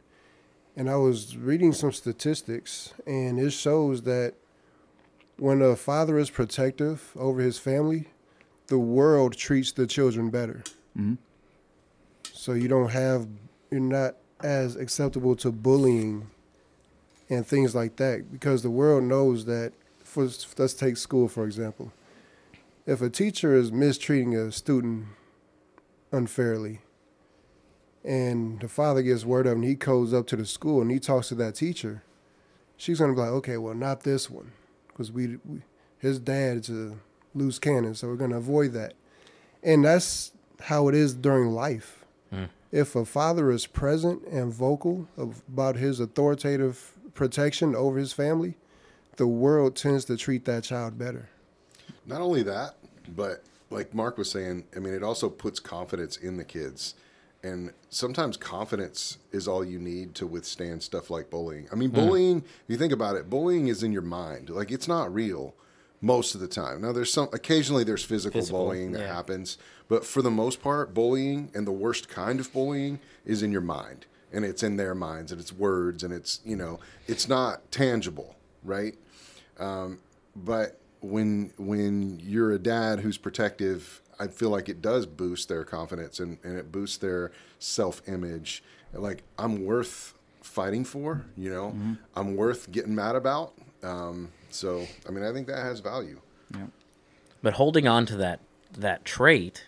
[0.80, 4.36] And I was reading some statistics, and it shows that
[5.36, 8.08] when a father is protective over his family,
[8.68, 10.64] the world treats the children better.
[10.98, 11.18] Mhm.
[12.32, 13.28] So you don't have,
[13.70, 16.30] you're not as acceptable to bullying
[17.30, 19.74] and things like that because the world knows that.
[20.06, 21.92] For let's take school for example.
[22.86, 25.08] If a teacher is mistreating a student
[26.14, 26.80] unfairly,
[28.04, 30.92] and the father gets word of it and he goes up to the school and
[30.92, 32.04] he talks to that teacher,
[32.78, 34.52] she's gonna be like, okay, well, not this one,
[34.88, 35.62] because we, we
[35.98, 36.96] his dad is a
[37.36, 38.94] loose cannon, so we're gonna avoid that.
[39.62, 40.32] And that's
[40.62, 42.06] how it is during life.
[42.34, 42.50] Mm.
[42.72, 48.56] If a father is present and vocal about his authoritative protection over his family,
[49.18, 51.30] the world tends to treat that child better.
[52.06, 52.76] Not only that,
[53.16, 56.96] but like Mark was saying, I mean, it also puts confidence in the kids.
[57.42, 61.68] And sometimes confidence is all you need to withstand stuff like bullying.
[61.72, 61.96] I mean, hmm.
[61.96, 64.50] bullying, if you think about it, bullying is in your mind.
[64.50, 65.56] Like, it's not real
[66.02, 66.82] most of the time.
[66.82, 69.14] Now, there's some, occasionally there's physical, Physical, bullying that yeah.
[69.14, 69.58] happens.
[69.88, 73.62] But for the most part, bullying and the worst kind of bullying is in your
[73.62, 74.06] mind.
[74.32, 78.36] And it's in their minds and it's words and it's, you know, it's not tangible,
[78.64, 78.96] right?
[79.60, 80.00] Um,
[80.36, 85.64] but when when you're a dad who's protective, I feel like it does boost their
[85.64, 88.64] confidence and, and it boosts their self image.
[88.94, 91.76] Like I'm worth fighting for, you know,
[92.16, 93.54] I'm worth getting mad about.
[93.84, 96.20] Um, so I mean, I think that has value.
[96.54, 96.68] Yeah.
[97.42, 98.42] But holding on to that
[98.78, 99.66] that trait,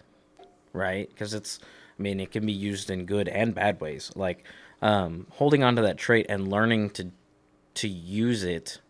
[0.73, 1.09] right?
[1.09, 1.59] Because it's,
[1.97, 4.11] I mean, it can be used in good and bad ways.
[4.15, 4.43] Like
[4.81, 7.11] um, holding on to that trait and learning to
[7.75, 8.81] to use it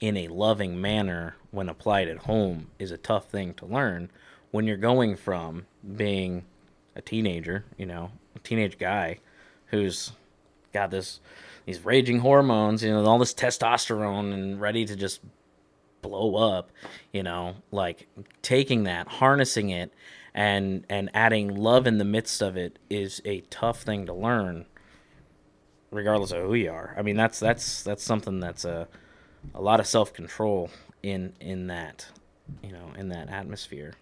[0.00, 4.10] in a loving manner when applied at home is a tough thing to learn
[4.50, 6.44] when you're going from being
[6.96, 9.18] a teenager, you know, a teenage guy
[9.66, 10.12] who's
[10.72, 11.20] got this
[11.66, 15.20] these raging hormones, you know, all this testosterone and ready to just
[16.00, 16.70] blow up,
[17.12, 18.08] you know, like
[18.42, 19.92] taking that, harnessing it
[20.34, 24.64] and and adding love in the midst of it is a tough thing to learn
[25.90, 26.94] regardless of who you are.
[26.96, 28.88] I mean, that's that's that's something that's a
[29.54, 30.70] a lot of self-control
[31.02, 32.06] in in that,
[32.62, 33.94] you know, in that atmosphere.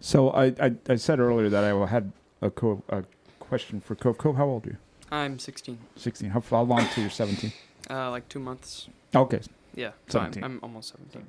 [0.00, 3.04] So I, I, I said earlier that I had a, co- a
[3.38, 4.18] question for Cove.
[4.18, 4.76] Cove, how old are you?
[5.12, 5.78] I'm 16.
[5.96, 6.30] 16.
[6.30, 7.52] How, how long till you're 17?
[7.90, 8.88] Uh, like two months.
[9.14, 9.40] Okay.
[9.74, 10.44] Yeah, so I'm, 17.
[10.44, 11.26] I'm almost 17.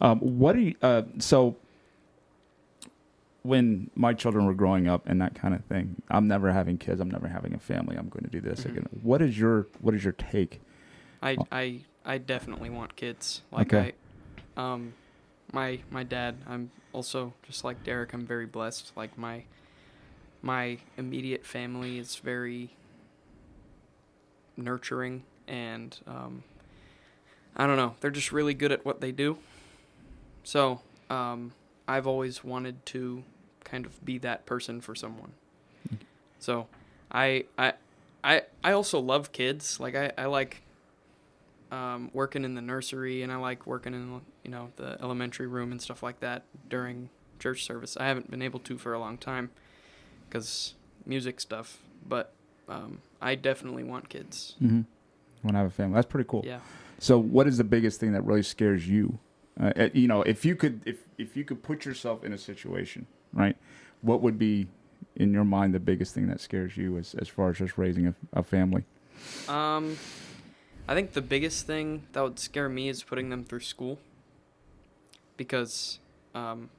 [0.00, 1.56] Um, what are you, uh, so
[3.42, 7.00] when my children were growing up and that kind of thing, I'm never having kids.
[7.00, 7.96] I'm never having a family.
[7.96, 8.70] I'm going to do this Mhm.
[8.70, 8.88] again.
[9.02, 10.60] What is your, what is your take?
[11.22, 11.36] I.
[11.50, 13.42] I, I definitely want kids.
[13.52, 13.92] Like Okay.
[14.56, 14.94] I, um,
[15.52, 16.36] my my dad.
[16.48, 18.12] I'm also just like Derek.
[18.12, 18.92] I'm very blessed.
[18.96, 19.44] Like my
[20.42, 22.70] my immediate family is very
[24.56, 26.42] nurturing and um,
[27.56, 27.94] I don't know.
[28.00, 29.38] They're just really good at what they do.
[30.42, 30.80] So
[31.10, 31.52] um,
[31.86, 33.22] I've always wanted to
[33.64, 35.32] kind of be that person for someone.
[36.38, 36.66] So
[37.10, 37.74] I I
[38.24, 39.78] I I also love kids.
[39.78, 40.62] Like I I like
[41.72, 45.72] um, working in the nursery and I like working in you know the elementary room
[45.72, 47.08] and stuff like that during
[47.40, 47.96] church service.
[47.96, 49.50] I haven't been able to for a long time
[50.28, 50.74] because
[51.06, 52.34] music stuff, but
[52.68, 54.54] um, I definitely want kids.
[54.62, 54.82] Mm-hmm.
[55.42, 55.94] Want to have a family?
[55.94, 56.44] That's pretty cool.
[56.46, 56.60] Yeah.
[56.98, 59.18] So, what is the biggest thing that really scares you?
[59.60, 62.38] Uh, uh, you know, if you could, if if you could put yourself in a
[62.38, 63.56] situation, right?
[64.02, 64.68] What would be
[65.16, 68.06] in your mind the biggest thing that scares you as as far as just raising
[68.06, 68.84] a, a family?
[69.48, 69.96] Um,
[70.88, 73.98] I think the biggest thing that would scare me is putting them through school
[75.36, 75.98] because
[76.34, 76.70] um,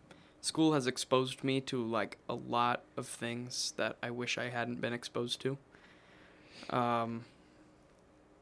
[0.41, 4.81] school has exposed me to like a lot of things that I wish I hadn't
[4.81, 5.57] been exposed to.
[6.69, 7.23] Um,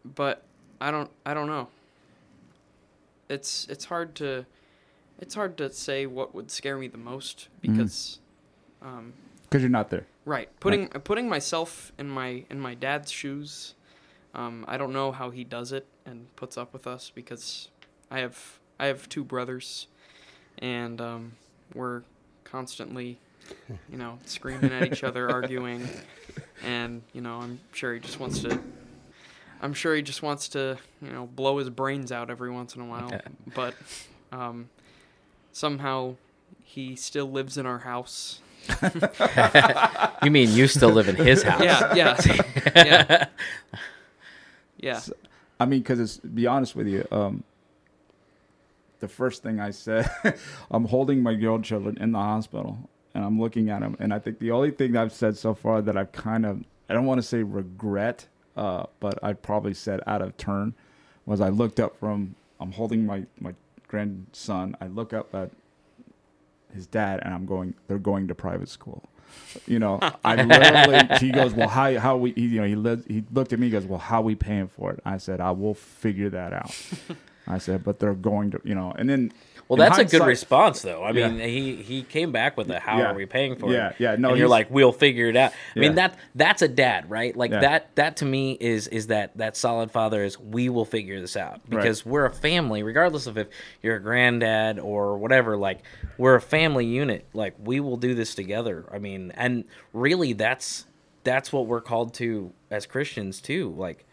[0.04, 0.44] but
[0.80, 1.68] I don't I don't know.
[3.30, 4.46] It's it's hard to
[5.20, 8.20] it's hard to say what would scare me the most because
[8.82, 10.08] um, Because you're not there.
[10.26, 10.50] Right.
[10.60, 13.76] Putting uh, putting myself in my in my dad's shoes.
[14.34, 17.70] Um, I don't know how he does it and puts up with us because
[18.10, 19.88] I have I have two brothers,
[20.60, 21.34] and um,
[21.74, 22.02] we're
[22.44, 23.20] constantly,
[23.90, 25.88] you know, screaming at each other, arguing,
[26.66, 28.60] and you know I'm sure he just wants to.
[29.62, 32.82] I'm sure he just wants to, you know, blow his brains out every once in
[32.82, 33.12] a while,
[33.54, 33.76] but
[34.32, 34.70] um,
[35.52, 36.16] somehow
[36.64, 38.40] he still lives in our house.
[40.24, 41.62] You mean you still live in his house?
[41.64, 42.18] Yeah, yeah,
[42.76, 43.26] yeah.
[44.82, 45.00] Yeah.
[45.60, 47.44] I mean, because it's be honest with you, um,
[49.00, 50.10] the first thing I said,
[50.72, 54.20] I'm holding my girl children in the hospital, and I'm looking at them, and I
[54.20, 57.20] think the only thing I've said so far that I've kind of, I don't want
[57.20, 58.28] to say regret,
[58.58, 60.74] uh, but I probably said out of turn,
[61.26, 63.54] was I looked up from, I'm holding my my
[63.88, 65.52] grandson, I look up at
[66.74, 69.04] his dad, and I'm going, they're going to private school.
[69.68, 71.18] You know, I literally.
[71.20, 73.68] He goes, "Well, how how we?" He, you know, he he looked at me.
[73.68, 76.76] He goes, "Well, how we paying for it?" I said, "I will figure that out."
[77.48, 79.32] I said, "But they're going to, you know." And then,
[79.78, 81.02] Well, that's a good response, though.
[81.02, 81.30] I Yeah.
[81.30, 83.12] mean, he he came back with a "How Yeah.
[83.12, 84.16] are we paying for Yeah, it?" yeah, yeah.
[84.18, 87.36] no, and you're like, "We'll figure it out." I mean, that that's a dad, right?
[87.36, 91.22] Like that that to me is is that that solid father is we will figure
[91.22, 93.48] this out because we're a family, regardless of if
[93.82, 95.56] you're a granddad or whatever.
[95.56, 95.80] Like
[96.18, 97.26] we're a family unit.
[97.34, 98.86] Like we will do this together.
[98.92, 99.64] I mean, and
[99.94, 100.86] really, that's
[101.24, 103.74] that's what we're called to as Christians too.
[103.78, 104.06] Like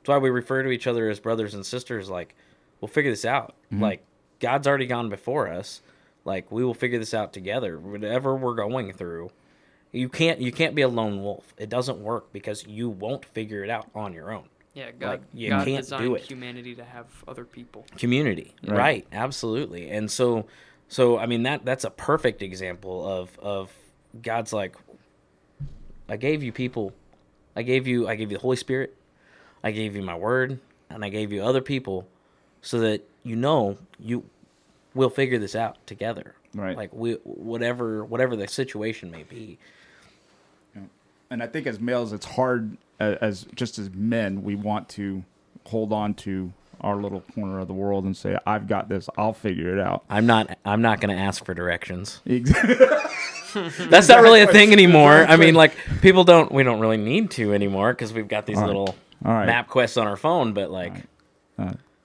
[0.00, 2.08] that's why we refer to each other as brothers and sisters.
[2.08, 2.34] Like,
[2.80, 3.54] we'll figure this out.
[3.72, 4.02] Like,
[4.40, 5.80] God's already gone before us.
[6.24, 7.78] Like, we will figure this out together.
[7.78, 9.30] Whatever we're going through,
[9.92, 11.54] you can't you can't be a lone wolf.
[11.58, 14.44] It doesn't work because you won't figure it out on your own.
[14.74, 16.22] Yeah, God, Like, you God can't designed do it.
[16.22, 17.84] humanity to have other people.
[17.96, 18.76] Community, Right.
[18.78, 19.06] right?
[19.12, 19.90] Absolutely.
[19.90, 20.46] And so,
[20.88, 23.72] so I mean that that's a perfect example of of
[24.22, 24.76] God's like,
[26.08, 26.92] I gave you people,
[27.56, 28.94] I gave you I gave you the Holy Spirit,
[29.64, 32.06] I gave you my word, and I gave you other people,
[32.62, 34.24] so that you know you
[34.94, 36.34] we'll figure this out together.
[36.54, 36.76] Right.
[36.76, 39.58] Like we whatever whatever the situation may be.
[41.30, 45.24] and I think as males, it's hard as, as just as men, we want to
[45.66, 49.08] hold on to our little corner of the world and say, "I've got this.
[49.16, 52.20] I'll figure it out." I'm not I'm not going to ask for directions.
[52.26, 52.76] Exactly.
[53.88, 55.26] That's not really a thing anymore.
[55.28, 58.56] I mean, like people don't we don't really need to anymore because we've got these
[58.56, 58.68] All right.
[58.68, 58.94] little
[59.24, 59.46] All right.
[59.46, 60.52] map quests on our phone.
[60.52, 60.92] But like,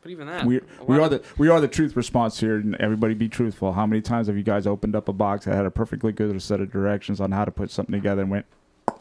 [0.05, 3.15] But even that, we we are the we are the truth response here, and everybody
[3.15, 3.73] be truthful.
[3.73, 6.39] How many times have you guys opened up a box that had a perfectly good
[6.43, 8.45] set of directions on how to put something together and went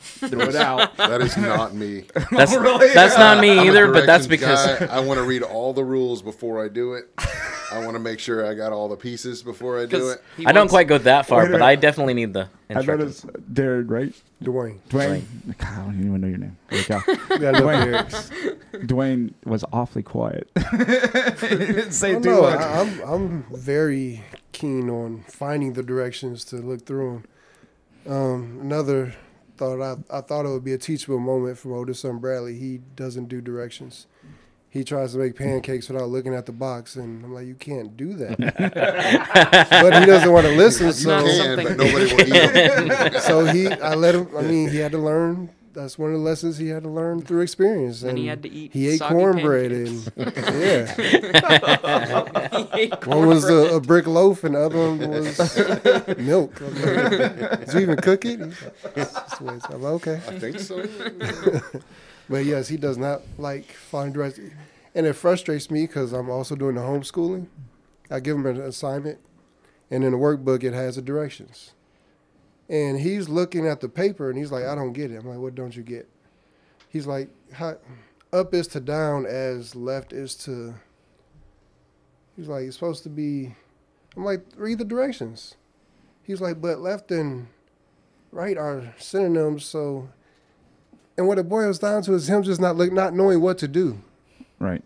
[0.04, 0.96] threw it out?
[1.04, 2.04] That is not me.
[2.30, 2.92] that's really?
[2.94, 3.92] that's not me I'm either.
[3.92, 4.86] But that's because guy.
[4.86, 7.04] I want to read all the rules before I do it.
[7.72, 10.22] I want to make sure I got all the pieces before I do it.
[10.36, 11.44] he I don't quite go that far.
[11.44, 11.62] Wait But.
[11.62, 13.24] I definitely need the I instructions.
[13.24, 14.12] noticed Darren, right?
[14.42, 14.78] Dwayne.
[14.88, 15.24] Dwayne.
[15.58, 16.56] God, I don't even know your name.
[16.70, 16.82] Holy.
[17.30, 18.30] You gotta know lyrics.
[18.74, 20.48] Dwayne was awfully quiet.
[20.70, 22.60] he didn't say too much.
[22.60, 27.22] I, I'm I'm very keen on finding the directions to look through
[28.04, 28.12] them.
[28.12, 29.14] Um, another
[29.56, 32.58] thought I, I thought it would be a teachable moment from oldest son Bradley.
[32.58, 34.06] He doesn't do directions.
[34.68, 37.96] He tries to make pancakes without looking at the box, and I'm like, you can't
[37.96, 38.36] do that.
[39.70, 43.68] but he doesn't want to listen, You so can, but nobody will eat so he
[43.68, 44.28] I let him.
[44.36, 45.50] I mean, he had to learn.
[45.74, 48.04] That's one of the lessons he had to learn through experience.
[48.04, 50.94] And he had to eat He ate soggy cornbread and yeah.
[52.56, 55.36] He ate One was a, a brick loaf, and the other one was
[56.18, 56.60] milk.
[56.62, 58.38] I'm like, Did you even cook it?
[58.40, 58.52] Like,
[58.96, 60.20] "It's just the way it's-" I'm okay.
[60.28, 60.86] I think so.
[62.28, 64.52] But yes, he does not like finding directions.
[64.94, 67.48] And it frustrates me because I'm also doing the homeschooling.
[68.10, 69.18] I give him an assignment,
[69.90, 71.72] and in the workbook, it has the directions.
[72.68, 75.16] And he's looking at the paper, and he's like, I don't get it.
[75.16, 76.08] I'm like, what don't you get?
[76.88, 77.76] He's like, How,
[78.32, 80.74] up is to down as left is to.
[82.36, 83.54] He's like, it's supposed to be.
[84.16, 85.56] I'm like, read the directions.
[86.22, 87.48] He's like, but left and
[88.32, 89.64] right are synonyms.
[89.64, 90.08] So,
[91.18, 93.68] and what it boils down to is him just not look, not knowing what to
[93.68, 93.98] do.
[94.58, 94.82] Right.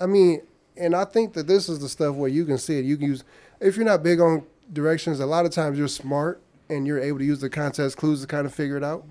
[0.00, 0.42] I mean,
[0.76, 2.84] and I think that this is the stuff where you can see it.
[2.84, 3.24] You can use
[3.60, 5.20] if you're not big on directions.
[5.20, 6.40] A lot of times you're smart
[6.70, 9.04] and you're able to use the context clues to kind of figure it out.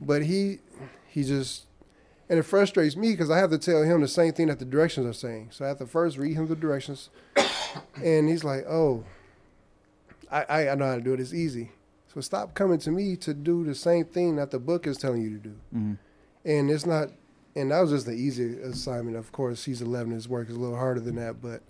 [0.00, 0.58] But he,
[1.06, 1.64] he just,
[2.28, 4.64] and it frustrates me because I have to tell him the same thing that the
[4.64, 5.48] directions are saying.
[5.52, 7.10] So I have to first read him the directions,
[8.02, 9.04] and he's like, "Oh,
[10.30, 11.20] I, I, I know how to do it.
[11.20, 11.70] It's easy."
[12.12, 15.22] So stop coming to me to do the same thing that the book is telling
[15.22, 15.54] you to do.
[15.74, 15.98] Mhm.
[16.44, 17.08] And it's not,
[17.54, 19.16] and that was just the easy assignment.
[19.16, 20.12] Of course, he's 11.
[20.12, 21.60] His work is a little harder than that, but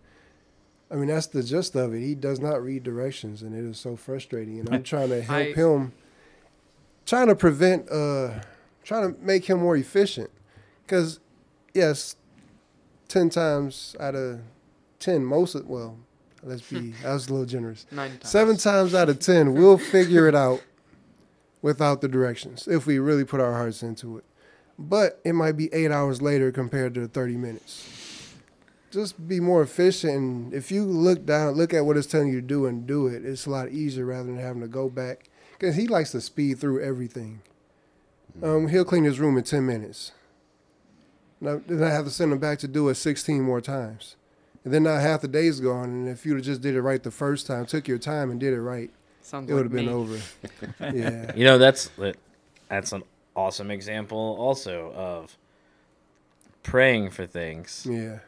[0.91, 2.01] I mean that's the gist of it.
[2.01, 4.59] He does not read directions, and it is so frustrating.
[4.61, 5.93] And I'm trying to help I- him,
[7.07, 8.41] trying to prevent, uh,
[8.85, 10.31] trying to make him more efficient.
[10.87, 11.21] Because
[11.75, 12.17] yes,
[13.09, 14.41] ten times out of
[14.99, 15.99] ten, most of well,
[16.43, 17.87] let's be, I was a little generous.
[17.91, 18.29] Nine times.
[18.31, 20.63] Seven times out of ten, we'll figure it out
[21.61, 24.25] without the directions if we really put our hearts into it.
[24.79, 28.08] But it might be eight hours later compared to 30 minutes.
[28.91, 30.15] Just be more efficient.
[30.15, 33.07] And if you look down, look at what it's telling you to do and do
[33.07, 35.29] it, it's a lot easier rather than having to go back.
[35.53, 37.41] Because he likes to speed through everything.
[38.43, 40.13] Um, he'll clean his room in 10 minutes.
[41.41, 44.17] Now, then I have to send him back to do it 16 more times.
[44.65, 45.85] And then now half the day's gone.
[45.91, 48.53] And if you'd just did it right the first time, took your time and did
[48.55, 48.91] it right,
[49.23, 49.93] Sounds it would like have been me.
[49.93, 50.19] over.
[50.97, 51.33] yeah.
[51.37, 51.91] You know, that's
[52.69, 53.03] that's an
[53.37, 55.37] awesome example also of
[56.63, 58.19] praying for things Yeah.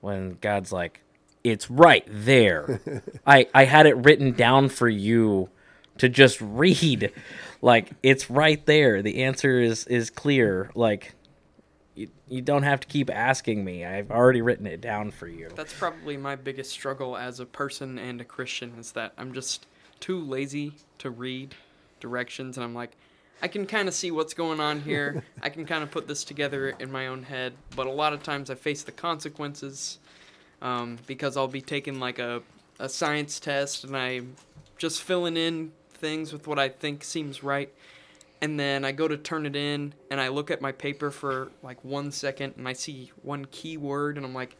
[0.00, 1.00] When God's like,
[1.44, 2.80] "It's right there."
[3.26, 5.48] I I had it written down for you
[5.98, 7.12] to just read.
[7.62, 9.02] Like it's right there.
[9.02, 10.70] The answer is is clear.
[10.74, 11.14] Like
[11.94, 13.84] you, you don't have to keep asking me.
[13.84, 15.50] I've already written it down for you.
[15.54, 19.66] That's probably my biggest struggle as a person and a Christian is that I'm just
[20.00, 21.54] too lazy to read
[22.00, 22.96] directions and I'm like
[23.42, 25.22] I can kind of see what's going on here.
[25.42, 28.22] I can kind of put this together in my own head, but a lot of
[28.22, 29.98] times I face the consequences
[30.60, 32.42] um, because I'll be taking like a,
[32.78, 34.36] a science test and I'm
[34.76, 37.72] just filling in things with what I think seems right.
[38.42, 41.50] And then I go to turn it in and I look at my paper for
[41.62, 44.56] like one second and I see one keyword and I'm like,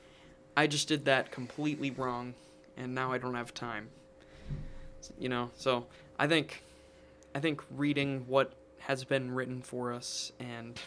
[0.56, 2.34] I just did that completely wrong
[2.76, 3.88] and now I don't have time.
[5.18, 5.86] You know, so
[6.18, 6.62] I think
[7.34, 10.78] I think reading what has been written for us and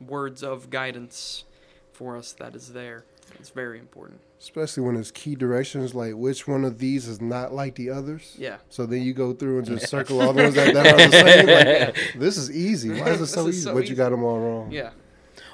[0.00, 1.44] words of guidance
[1.92, 3.04] for us that is there.
[3.38, 4.20] It's very important.
[4.40, 8.34] Especially when it's key directions, like which one of these is not like the others.
[8.38, 8.56] Yeah.
[8.70, 11.12] So then you go through and just circle all the ones that, that are the
[11.12, 11.46] same.
[11.46, 13.00] Like, this is easy.
[13.00, 13.64] Why is it so is easy?
[13.64, 13.90] so but easy.
[13.90, 14.72] you got them all wrong.
[14.72, 14.90] Yeah.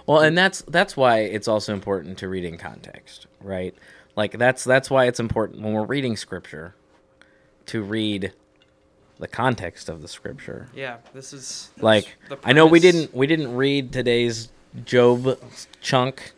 [0.07, 3.75] Well, and that's that's why it's also important to read in context, right?
[4.15, 6.75] Like that's that's why it's important when we're reading scripture
[7.67, 8.33] to read
[9.19, 10.69] the context of the scripture.
[10.75, 14.51] Yeah, this is Like the I know we didn't we didn't read today's
[14.85, 15.39] Job
[15.81, 16.33] chunk,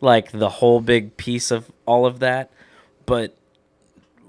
[0.00, 2.50] like the whole big piece of all of that,
[3.06, 3.34] but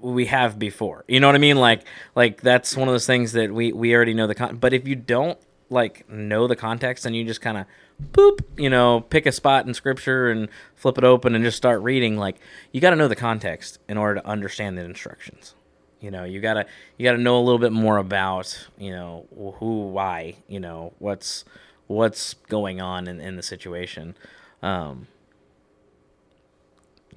[0.01, 1.03] we have before.
[1.07, 1.57] You know what I mean?
[1.57, 1.85] Like
[2.15, 4.57] like that's one of those things that we we already know the con.
[4.57, 5.37] But if you don't
[5.69, 7.65] like know the context and you just kind of
[8.13, 11.81] boop, you know, pick a spot in scripture and flip it open and just start
[11.81, 12.37] reading, like
[12.71, 15.53] you got to know the context in order to understand the instructions.
[15.99, 16.65] You know, you gotta
[16.97, 19.27] you gotta know a little bit more about you know
[19.59, 21.43] who, why, you know what's
[21.87, 24.15] what's going on in, in the situation.
[24.61, 25.07] Um,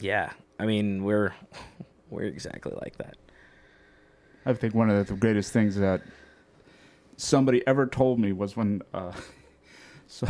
[0.00, 1.34] yeah, I mean we're
[2.10, 3.16] we're exactly like that.
[4.44, 6.02] I think one of the greatest things that
[7.16, 9.12] somebody ever told me was when, uh,
[10.06, 10.26] so,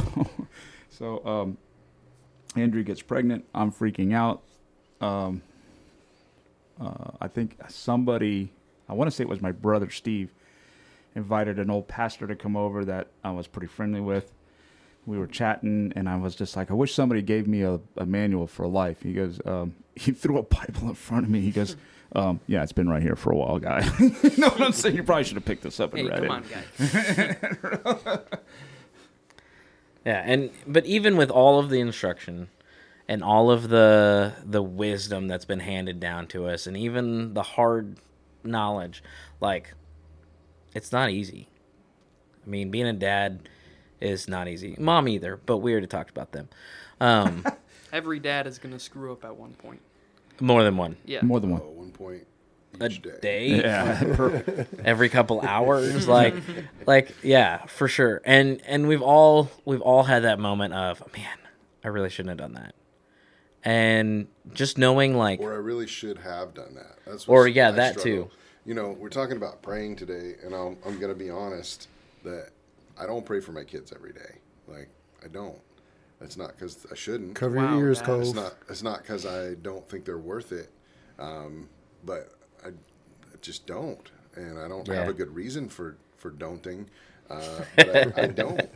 [0.91, 1.59] so um,
[2.55, 3.47] Andrea gets pregnant.
[3.55, 4.43] I'm freaking out.
[5.01, 5.43] Um,
[6.83, 8.51] uh, I think somebody,
[8.89, 10.33] I want to say it was my brother Steve,
[11.14, 14.33] invited an old pastor to come over that I was pretty friendly with.
[15.05, 18.07] We were chatting, and I was just like, I wish somebody gave me a, a
[18.07, 19.03] manual for life.
[19.03, 21.41] He goes, um, he threw a Bible in front of me.
[21.41, 21.76] He goes,
[22.14, 23.80] um, yeah, it's been right here for a while, guy.
[24.01, 24.95] you know what I'm saying?
[24.97, 26.30] You probably should have picked this up and Hey, read come it.
[26.30, 26.45] on,
[28.09, 28.18] guys.
[30.05, 32.49] Yeah, and but even with all of the instruction
[33.09, 37.43] and all of the the wisdom that's been handed down to us and even the
[37.43, 37.99] hard
[38.45, 39.03] knowledge,
[39.41, 39.75] like
[40.75, 41.49] it's not easy.
[42.47, 43.49] I mean, being a dad
[44.01, 44.75] is not easy.
[44.79, 46.49] Mom either, but we already talked about them.
[47.01, 47.45] Um,
[47.93, 49.81] Every dad is gonna screw up at one point.
[50.41, 50.97] more than one.
[51.05, 51.23] Yeah.
[51.23, 51.61] More than one.
[51.63, 52.27] Oh, one point
[52.81, 53.19] A day.
[53.21, 53.47] day.
[53.61, 54.65] Yeah.
[54.85, 56.35] every couple hours like
[56.87, 61.39] like yeah for sure and and we've all we've all had that moment of man
[61.85, 62.75] i really shouldn't have done that
[63.65, 66.99] and just knowing like Or I really should have done that.
[67.07, 68.25] That's Or, yeah, I that struggle.
[68.25, 68.31] too.
[68.65, 71.89] you know, we're talking about praying today, and I'm, I'm going to be honest
[72.25, 72.51] that
[72.99, 74.39] I don't pray for my kids every day.
[74.69, 74.89] Like,
[75.25, 75.59] I don't.
[76.21, 77.35] It's not because I shouldn't.
[77.35, 78.21] Cover Wow, your ears, that Cole.
[78.21, 78.55] It's not.
[78.69, 80.71] It's not because I don't think they're worth it,
[81.19, 81.69] um,
[82.05, 82.31] but
[82.65, 82.73] I, I
[83.41, 86.87] just don't, and I don't have a good reason for for don'ting,
[87.29, 88.71] uh, but I, I don't,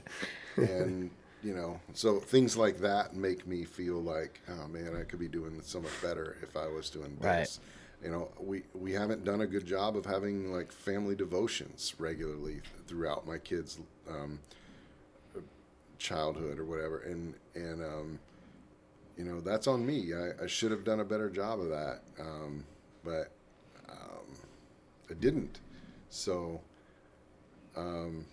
[0.57, 1.11] and
[1.47, 5.28] you know, so things like that make me feel like, oh man, I could be
[5.28, 7.38] doing so much better if I was doing Right.
[7.38, 7.61] this.
[8.03, 12.62] You know, we we haven't done a good job of having like family devotions regularly
[12.88, 13.78] throughout my kids'
[14.11, 14.40] um,
[15.99, 18.18] childhood or whatever, and and um,
[19.16, 20.12] you know that's on me.
[20.14, 22.64] I, I should have done a better job of that, um,
[23.05, 23.30] but
[23.88, 24.26] um,
[25.09, 25.61] I didn't.
[26.11, 26.61] So
[27.76, 28.26] um,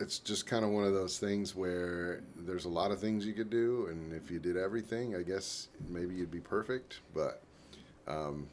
[0.00, 3.32] it's just kind of one of those things where there's a lot of things you
[3.32, 7.00] could do, and if you did everything, I guess maybe you'd be perfect.
[7.14, 7.42] But
[8.06, 8.46] um,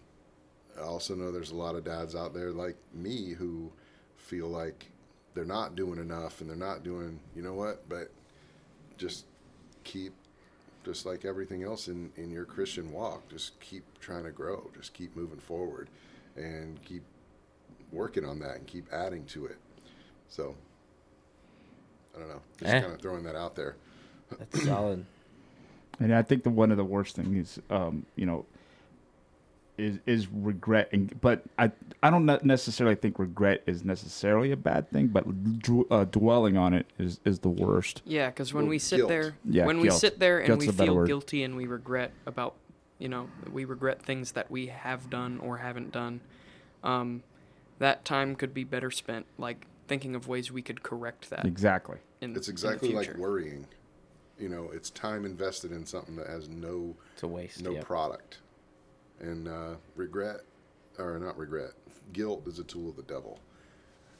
[0.80, 3.72] I also know there's a lot of dads out there like me who
[4.18, 4.88] feel like
[5.34, 8.10] they're not doing enough and they're not doing, you know what, but
[8.98, 9.26] just
[9.84, 10.14] keep
[10.84, 14.94] just like everything else in, in your Christian walk, just keep trying to grow, just
[14.94, 15.90] keep moving forward
[16.36, 17.04] and keep
[17.92, 19.58] working on that and keep adding to it.
[20.28, 20.56] So
[22.16, 22.42] I don't know.
[22.60, 22.82] Just Eh.
[22.82, 23.76] kind of throwing that out there.
[24.38, 25.06] That's solid.
[25.98, 28.46] And I think the one of the worst things is, um, you know,
[29.78, 30.90] is is regret.
[30.92, 31.72] And but I
[32.04, 35.26] I don't necessarily think regret is necessarily a bad thing, but
[35.60, 38.02] dw- uh, dwelling on it is is the worst.
[38.06, 39.08] Yeah, because when Well, we sit guilt.
[39.10, 40.02] there, Yeah, when we guilt.
[40.02, 42.56] sit there and Guilt's we feel guilty and we regret about,
[43.00, 46.20] you know, we regret things that we have done or haven't done,
[46.84, 47.24] um,
[47.80, 51.46] that time could be better spent like thinking of ways we could correct that.
[51.46, 51.98] Exactly.
[52.22, 53.68] In, It's exactly like worrying.
[54.40, 57.62] You know, it's time invested in something that has no It's a waste.
[57.64, 57.86] no yep.
[57.86, 58.40] product.
[59.20, 60.42] And uh, regret,
[61.00, 61.72] or not regret,
[62.12, 63.40] guilt is a tool of the devil.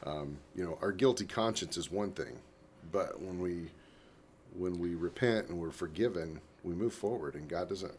[0.06, 2.38] Um, you know, our guilty conscience is one thing,
[2.92, 3.72] but when we
[4.58, 7.94] when we repent and we're forgiven, we move forward, and God doesn't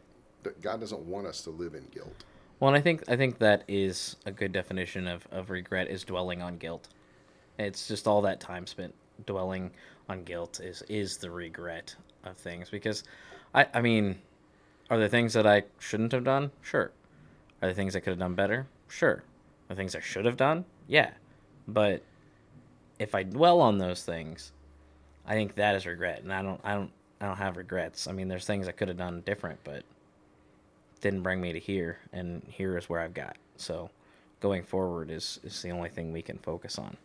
[0.62, 2.24] God doesn't want us to live in guilt.
[2.60, 6.04] Well, and I think I think that is a good definition of, of regret is
[6.04, 6.88] dwelling on guilt.
[7.58, 8.94] It's just all that time spent
[9.24, 9.70] dwelling
[10.08, 11.94] on guilt is is the regret
[12.24, 13.04] of things because
[13.54, 14.18] I I mean
[14.90, 16.50] are there things that I shouldn't have done?
[16.62, 16.92] Sure.
[17.60, 18.66] Are there things I could have done better?
[18.88, 19.16] Sure.
[19.16, 19.22] Are
[19.68, 20.64] there things I should have done?
[20.86, 21.10] Yeah.
[21.66, 22.02] But
[22.98, 24.52] if I dwell on those things,
[25.26, 26.22] I think that is regret.
[26.22, 26.90] And I don't I don't
[27.20, 28.06] I don't have regrets.
[28.06, 29.82] I mean there's things I could have done different, but
[31.00, 33.36] didn't bring me to here and here is where I've got.
[33.56, 33.90] So
[34.40, 36.96] going forward is is the only thing we can focus on.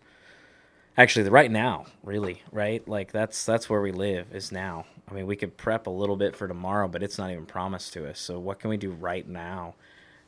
[0.97, 2.85] Actually, the right now, really, right?
[2.87, 4.85] Like that's that's where we live is now.
[5.09, 7.93] I mean, we could prep a little bit for tomorrow, but it's not even promised
[7.93, 8.19] to us.
[8.19, 9.75] So what can we do right now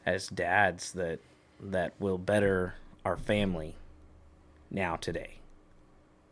[0.05, 1.19] as dads that
[1.59, 3.75] that will better our family
[4.71, 5.35] now today?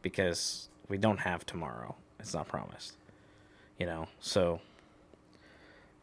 [0.02, 1.96] Because we don't have tomorrow.
[2.20, 2.94] It's not promised.
[3.78, 4.08] You know.
[4.20, 4.62] So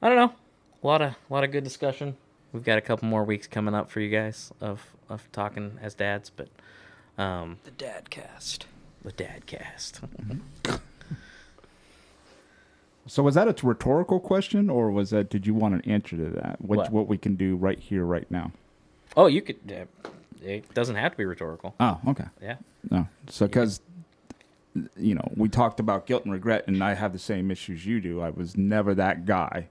[0.03, 0.35] I don't know
[0.83, 2.17] a lot of a lot of good discussion.
[2.53, 5.95] We've got a couple more weeks coming up for you guys of of talking as
[5.95, 6.49] dads, but
[7.19, 8.67] um, the dad cast.
[9.05, 10.01] the dad cast.
[13.07, 15.31] So was that a rhetorical question, or was that?
[15.31, 16.61] Did you want an answer to that?
[16.61, 16.93] What What?
[16.93, 18.53] what we can do right here, right now?
[19.17, 19.57] oh, you could.
[19.71, 20.09] Uh,
[20.45, 21.75] it doesn't have to be rhetorical.
[21.81, 22.27] Oh, okay.
[22.43, 22.57] Yeah.
[22.91, 23.81] No, so because
[24.97, 28.01] you know we talked about guilt and regret, and I have the same issues you
[28.01, 28.21] do.
[28.21, 29.69] I was never that guy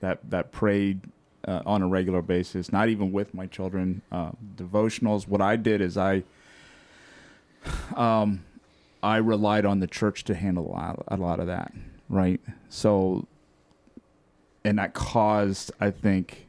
[0.00, 1.02] that that prayed
[1.46, 4.00] uh, on a regular basis, not even with my children.
[4.10, 5.28] Uh, devotionals.
[5.28, 6.22] What I did is I
[7.96, 8.44] um
[9.02, 11.72] I relied on the church to handle a lot, a lot of that,
[12.10, 12.38] right?
[12.68, 13.26] So,
[14.62, 16.48] and that caused, I think,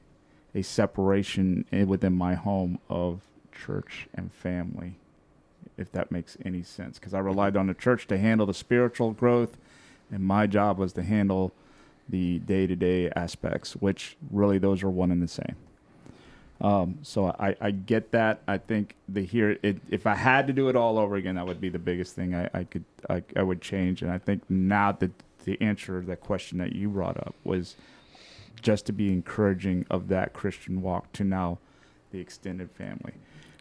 [0.54, 3.22] a separation within my home of
[3.54, 4.96] church and family
[5.78, 7.00] if that makes any sense.
[7.00, 9.58] Because I relied on the church to handle the spiritual growth,
[10.12, 11.52] and my job was to handle
[12.08, 15.56] the day to day aspects, which really those are one and the same.
[16.62, 18.42] Um, so I, I get that.
[18.48, 21.48] I think the here it, if I had to do it all over again, that
[21.48, 24.04] would be the biggest thing I, I could I, I would change.
[24.04, 25.12] And I think now that
[25.44, 27.76] the answer to that question that you brought up was
[28.62, 31.58] just to be encouraging of that Christian walk to now
[32.12, 33.14] the extended family.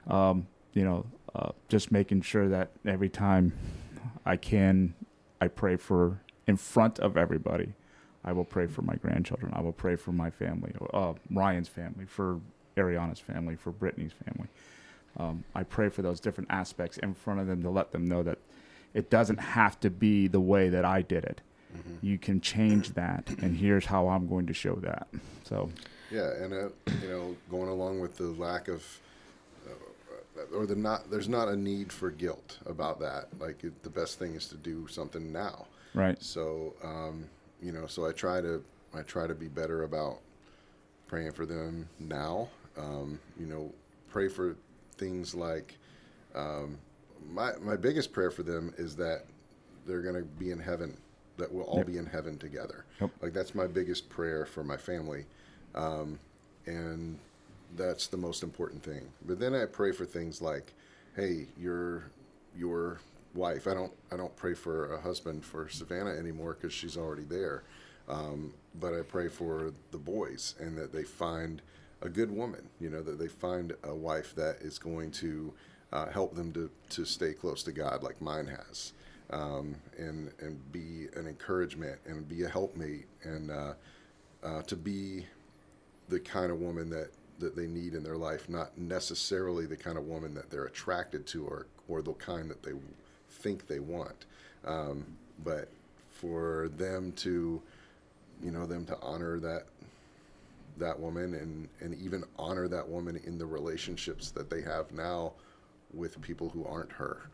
[0.06, 3.52] Um, you know, uh, just making sure that every time
[4.26, 4.94] I can,
[5.40, 7.72] I pray for in front of everybody.
[8.22, 9.52] I will pray for my grandchildren.
[9.54, 12.40] I will pray for my family, uh, Ryan's family, for
[12.80, 14.48] Ariana's family, for Brittany's family.
[15.16, 18.22] Um, I pray for those different aspects in front of them to let them know
[18.22, 18.38] that
[18.94, 21.40] it doesn't have to be the way that I did it.
[22.02, 25.06] You can change that, and here's how I'm going to show that.
[25.44, 25.70] So,
[26.10, 26.68] Yeah, and uh,
[27.02, 28.84] you know, going along with the lack of
[29.68, 33.28] uh, or the not there's not a need for guilt about that.
[33.38, 35.66] Like it, the best thing is to do something now.
[35.94, 36.20] Right.
[36.22, 37.26] So um,
[37.62, 38.64] you know, so I try to
[38.94, 40.18] I try to be better about
[41.06, 42.48] praying for them now.
[42.76, 43.72] Um, you know,
[44.08, 44.56] pray for
[44.96, 45.76] things like
[46.34, 46.78] um,
[47.30, 49.24] my my biggest prayer for them is that
[49.86, 50.96] they're going to be in heaven.
[51.36, 51.86] That we'll all Yep.
[51.86, 52.84] be in heaven together.
[53.00, 53.10] Yep.
[53.22, 55.24] Like that's my biggest prayer for my family,
[55.74, 56.18] um,
[56.66, 57.18] and
[57.76, 59.08] that's the most important thing.
[59.26, 60.72] But then I pray for things like,
[61.16, 62.04] hey, your
[62.56, 62.98] your
[63.34, 63.66] wife.
[63.66, 67.62] I don't I don't pray for a husband for Savannah anymore because she's already there.
[68.08, 71.62] Um, but I pray for the boys and that they find
[72.02, 72.68] a good woman.
[72.80, 75.52] You know that they find a wife that is going to
[75.92, 78.92] uh, help them to to stay close to God, like mine has.
[79.32, 83.74] Um, and and be an encouragement and be a helpmate and uh,
[84.42, 85.24] uh, to be
[86.08, 89.96] the kind of woman that, that they need in their life, not necessarily the kind
[89.96, 92.72] of woman that they're attracted to or, or the kind that they
[93.30, 94.26] think they want.
[94.66, 95.06] Um,
[95.42, 95.68] but
[96.10, 97.62] for them to,
[98.42, 99.64] you know, them to honor that
[100.80, 105.32] that woman and, and even honor that woman in the relationships that they have now
[105.92, 107.30] with people who aren't her.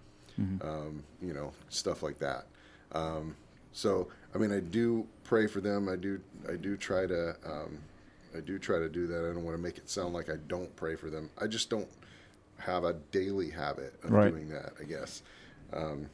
[0.61, 2.47] Um, you know, stuff like that.
[2.93, 3.35] Um,
[3.73, 5.89] so, I mean, I do pray for them.
[5.89, 7.79] I do, I do try to, um,
[8.37, 9.21] I do try to do that.
[9.25, 11.31] I don't want to make it sound like I don't pray for them.
[11.41, 11.89] I just don't
[12.59, 14.31] have a daily habit of Right.
[14.31, 14.73] doing that.
[14.79, 15.23] I guess,
[15.73, 16.09] um,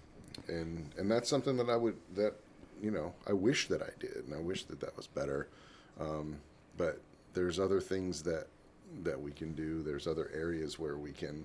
[0.48, 2.34] and and that's something that I would that
[2.80, 5.48] you know I wish that I did, and I wish that that was better.
[6.00, 6.36] Um,
[6.76, 7.00] but
[7.34, 8.46] there's other things that
[9.02, 9.82] that we can do.
[9.82, 11.44] There's other areas where we can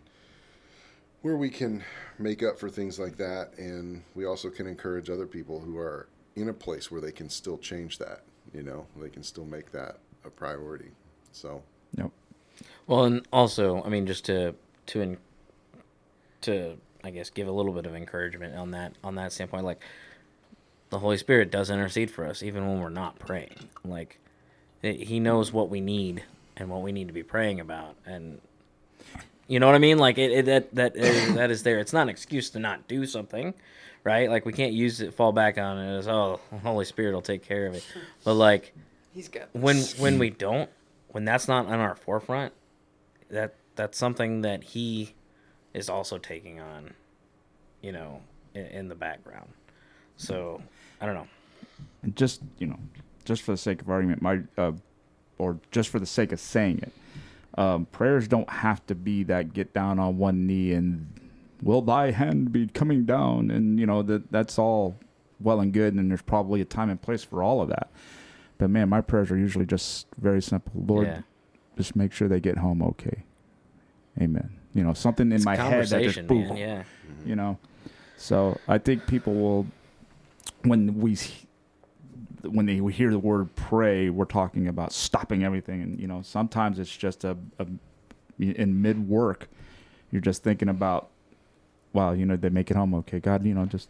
[1.22, 1.84] where we can
[2.20, 6.08] make up for things like that, and we also can encourage other people who are
[6.36, 8.22] in a place where they can still change that.
[8.54, 10.92] You know, they can still make that a priority.
[11.32, 11.64] So,
[11.98, 12.12] Yep.
[12.88, 14.56] Well, and also, I mean, just to
[14.88, 15.18] to en-
[16.42, 19.82] to I guess give a little bit of encouragement on that on that standpoint, like
[20.90, 23.56] the Holy Spirit does intercede for us even when we're not praying.
[23.84, 24.20] Like
[24.82, 26.23] it, He knows what we need
[26.55, 28.39] and what we need to be praying about, and
[29.47, 29.97] you know what I mean.
[29.97, 31.80] Like it, it that that is, that is there.
[31.80, 33.53] It's not an excuse to not do something,
[34.03, 34.30] right?
[34.30, 37.43] Like we can't use it fall back on it as oh, Holy Spirit will take
[37.43, 37.86] care of it,
[38.23, 38.73] but like
[39.13, 40.69] He's got when when we don't
[41.09, 42.53] when that's not on our forefront
[43.30, 45.13] that that's something that he
[45.73, 46.93] is also taking on
[47.82, 48.21] you know
[48.53, 49.49] in, in the background
[50.15, 50.61] so
[51.01, 51.28] i don't know
[52.03, 52.80] And just you know,
[53.28, 54.71] just for the sake of argument, my uh,
[55.38, 56.93] or just for the sake of saying it,
[57.59, 61.07] um, prayers don't have to be that get down on one knee and
[61.61, 64.97] will thy hand be coming down, and you know that that's all
[65.39, 67.89] well and good, and there's probably a time and place for all of that.
[68.57, 70.71] But man, my prayers are usually just very simple.
[70.88, 71.21] Lord, yeah
[71.78, 73.23] just make sure they get home okay.
[74.19, 74.49] Amen.
[74.73, 76.84] You know, something in it's my head that just boom, man yeah
[77.25, 77.57] you know
[78.15, 79.67] so i think people will
[80.63, 81.17] when we
[82.44, 85.82] when they hear the word pray we're talking about stopping everything.
[85.82, 87.68] And you know sometimes it's just a, a
[88.40, 89.48] in mid work
[90.12, 91.10] you're just thinking about
[91.94, 93.20] wow you know they make it home okay.
[93.20, 93.90] God you know just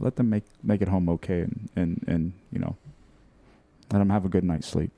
[0.00, 2.76] let them make make it home okay and and and you know
[3.92, 4.90] let them have a good night's sleep.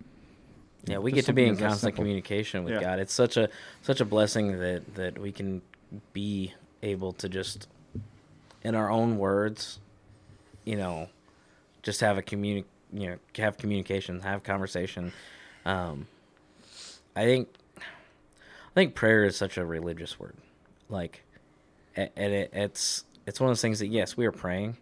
[0.86, 2.80] Yeah we Just get to be in constant communication with Yeah.
[2.80, 2.98] god.
[3.00, 3.48] It's such a
[3.82, 5.60] such a blessing that that we can
[6.12, 7.66] be able to just
[8.62, 9.78] in our own words
[10.64, 11.08] you know
[11.88, 15.10] just have a communi- you know have communication have conversation.
[15.64, 16.06] Um
[17.16, 20.36] i think i think prayer is such a religious word.
[20.90, 21.22] Like
[21.96, 24.76] and it, it's it's one of those things that yes we are praying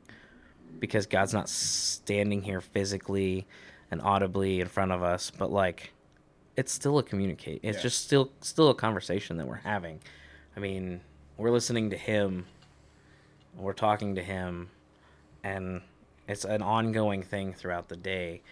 [0.80, 3.46] because god's not standing here physically
[3.92, 5.92] and audibly in front of us but like
[6.56, 7.82] it's still a communicate it's Yeah.
[7.82, 10.00] just still still a conversation that we're having.
[10.56, 11.00] I mean
[11.36, 12.46] we're listening to him
[13.56, 14.68] we're talking to him
[15.44, 15.80] and
[16.28, 18.42] it's an ongoing thing throughout the day.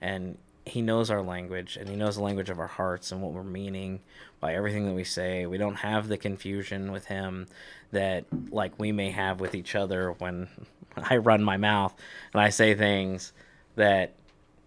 [0.00, 3.32] And he knows our language and he knows the language of our hearts and what
[3.32, 4.00] we're meaning
[4.40, 5.46] by everything that we say.
[5.46, 7.46] We don't have the confusion with him
[7.90, 10.48] that like we may have with each other when
[10.96, 11.94] i run my mouth
[12.32, 13.32] and i say things
[13.76, 14.12] that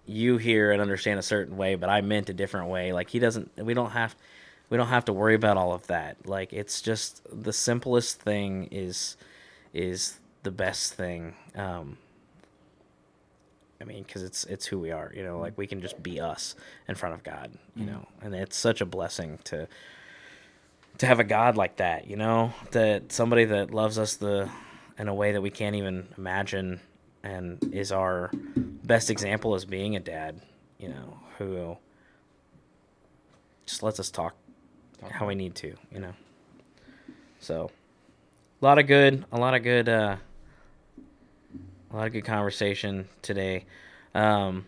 [0.06, 2.94] you hear and understand a certain way but i meant a different way.
[2.94, 4.16] Like he doesn't we don't have
[4.70, 6.28] we don't have to worry about all of that.
[6.28, 9.18] Like it's just the simplest thing is
[9.74, 11.36] is the best thing.
[11.56, 11.98] Um
[13.82, 16.20] i mean because it's it's who we are you know like we can just be
[16.20, 16.56] us
[16.88, 18.08] in front of god you know?
[18.22, 19.68] And it's such a blessing to
[20.98, 22.54] to have a god like that you know?
[22.72, 24.50] That somebody that loves us the
[24.98, 26.80] in a way that we can't even imagine
[27.24, 30.42] and is our best example as being a dad
[30.80, 31.78] you know who
[33.66, 34.36] just lets us talk
[35.10, 36.14] how we need to you know?
[37.46, 37.70] So,
[38.60, 40.16] a lot of good, a lot of good, uh,
[41.92, 43.66] a lot of good conversation today.
[44.14, 44.66] Um,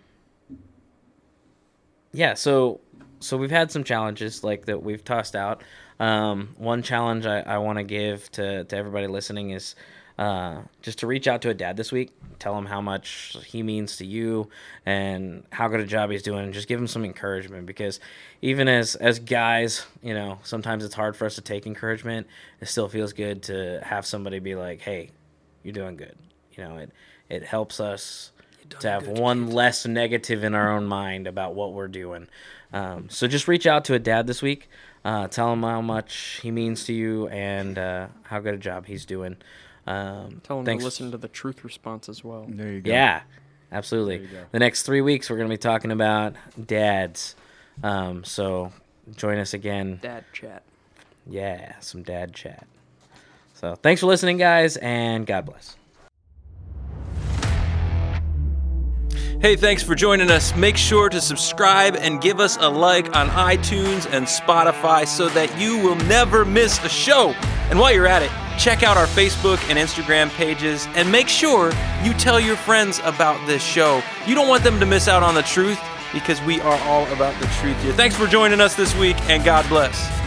[2.12, 2.80] yeah, so
[3.20, 5.64] so we've had some challenges like that we've tossed out.
[6.00, 9.76] Um, one challenge I, I want to give to to everybody listening is
[10.18, 13.62] uh, just to reach out to a dad this week, tell him how much he
[13.62, 14.50] means to you
[14.86, 18.00] and how good a job he's doing, and just give him some encouragement because
[18.42, 22.28] even as as guys, you know, sometimes it's hard for us to take encouragement.
[22.62, 25.12] It still feels good to have somebody be like, "Hey,
[25.64, 26.16] you're doing good."
[26.58, 26.92] You know, it
[27.30, 28.32] it helps us
[28.80, 32.28] to have one less negative in our own mind about what we're doing.
[32.74, 34.70] Um, so just reach out to a dad this week.
[35.06, 38.86] Uh, tell him how much he means to you and uh, how good a job
[38.86, 39.38] he's doing.
[39.86, 42.46] Um, Tell him thanks- to listen to the truth response as well.
[42.50, 42.92] There you go.
[42.92, 43.22] Yeah,
[43.72, 44.18] absolutely.
[44.18, 44.44] There you go.
[44.52, 46.34] The next three weeks, we're going to be talking about
[46.66, 47.36] dads.
[47.84, 48.74] Um, so
[49.16, 50.00] join us again.
[50.02, 50.64] Dad chat.
[51.26, 52.68] Yeah, some dad chat.
[53.54, 55.78] So thanks for listening, guys, and God bless.
[59.40, 60.56] Hey, thanks for joining us.
[60.56, 65.60] Make sure to subscribe and give us a like on iTunes and Spotify so that
[65.60, 67.30] you will never miss a show.
[67.70, 71.72] And while you're at it, check out our Facebook and Instagram pages and make sure
[72.04, 74.02] you tell your friends about this show.
[74.26, 75.80] You don't want them to miss out on the truth
[76.14, 77.94] because we are all about the truth here.
[77.94, 80.27] Thanks for joining us this week and God bless.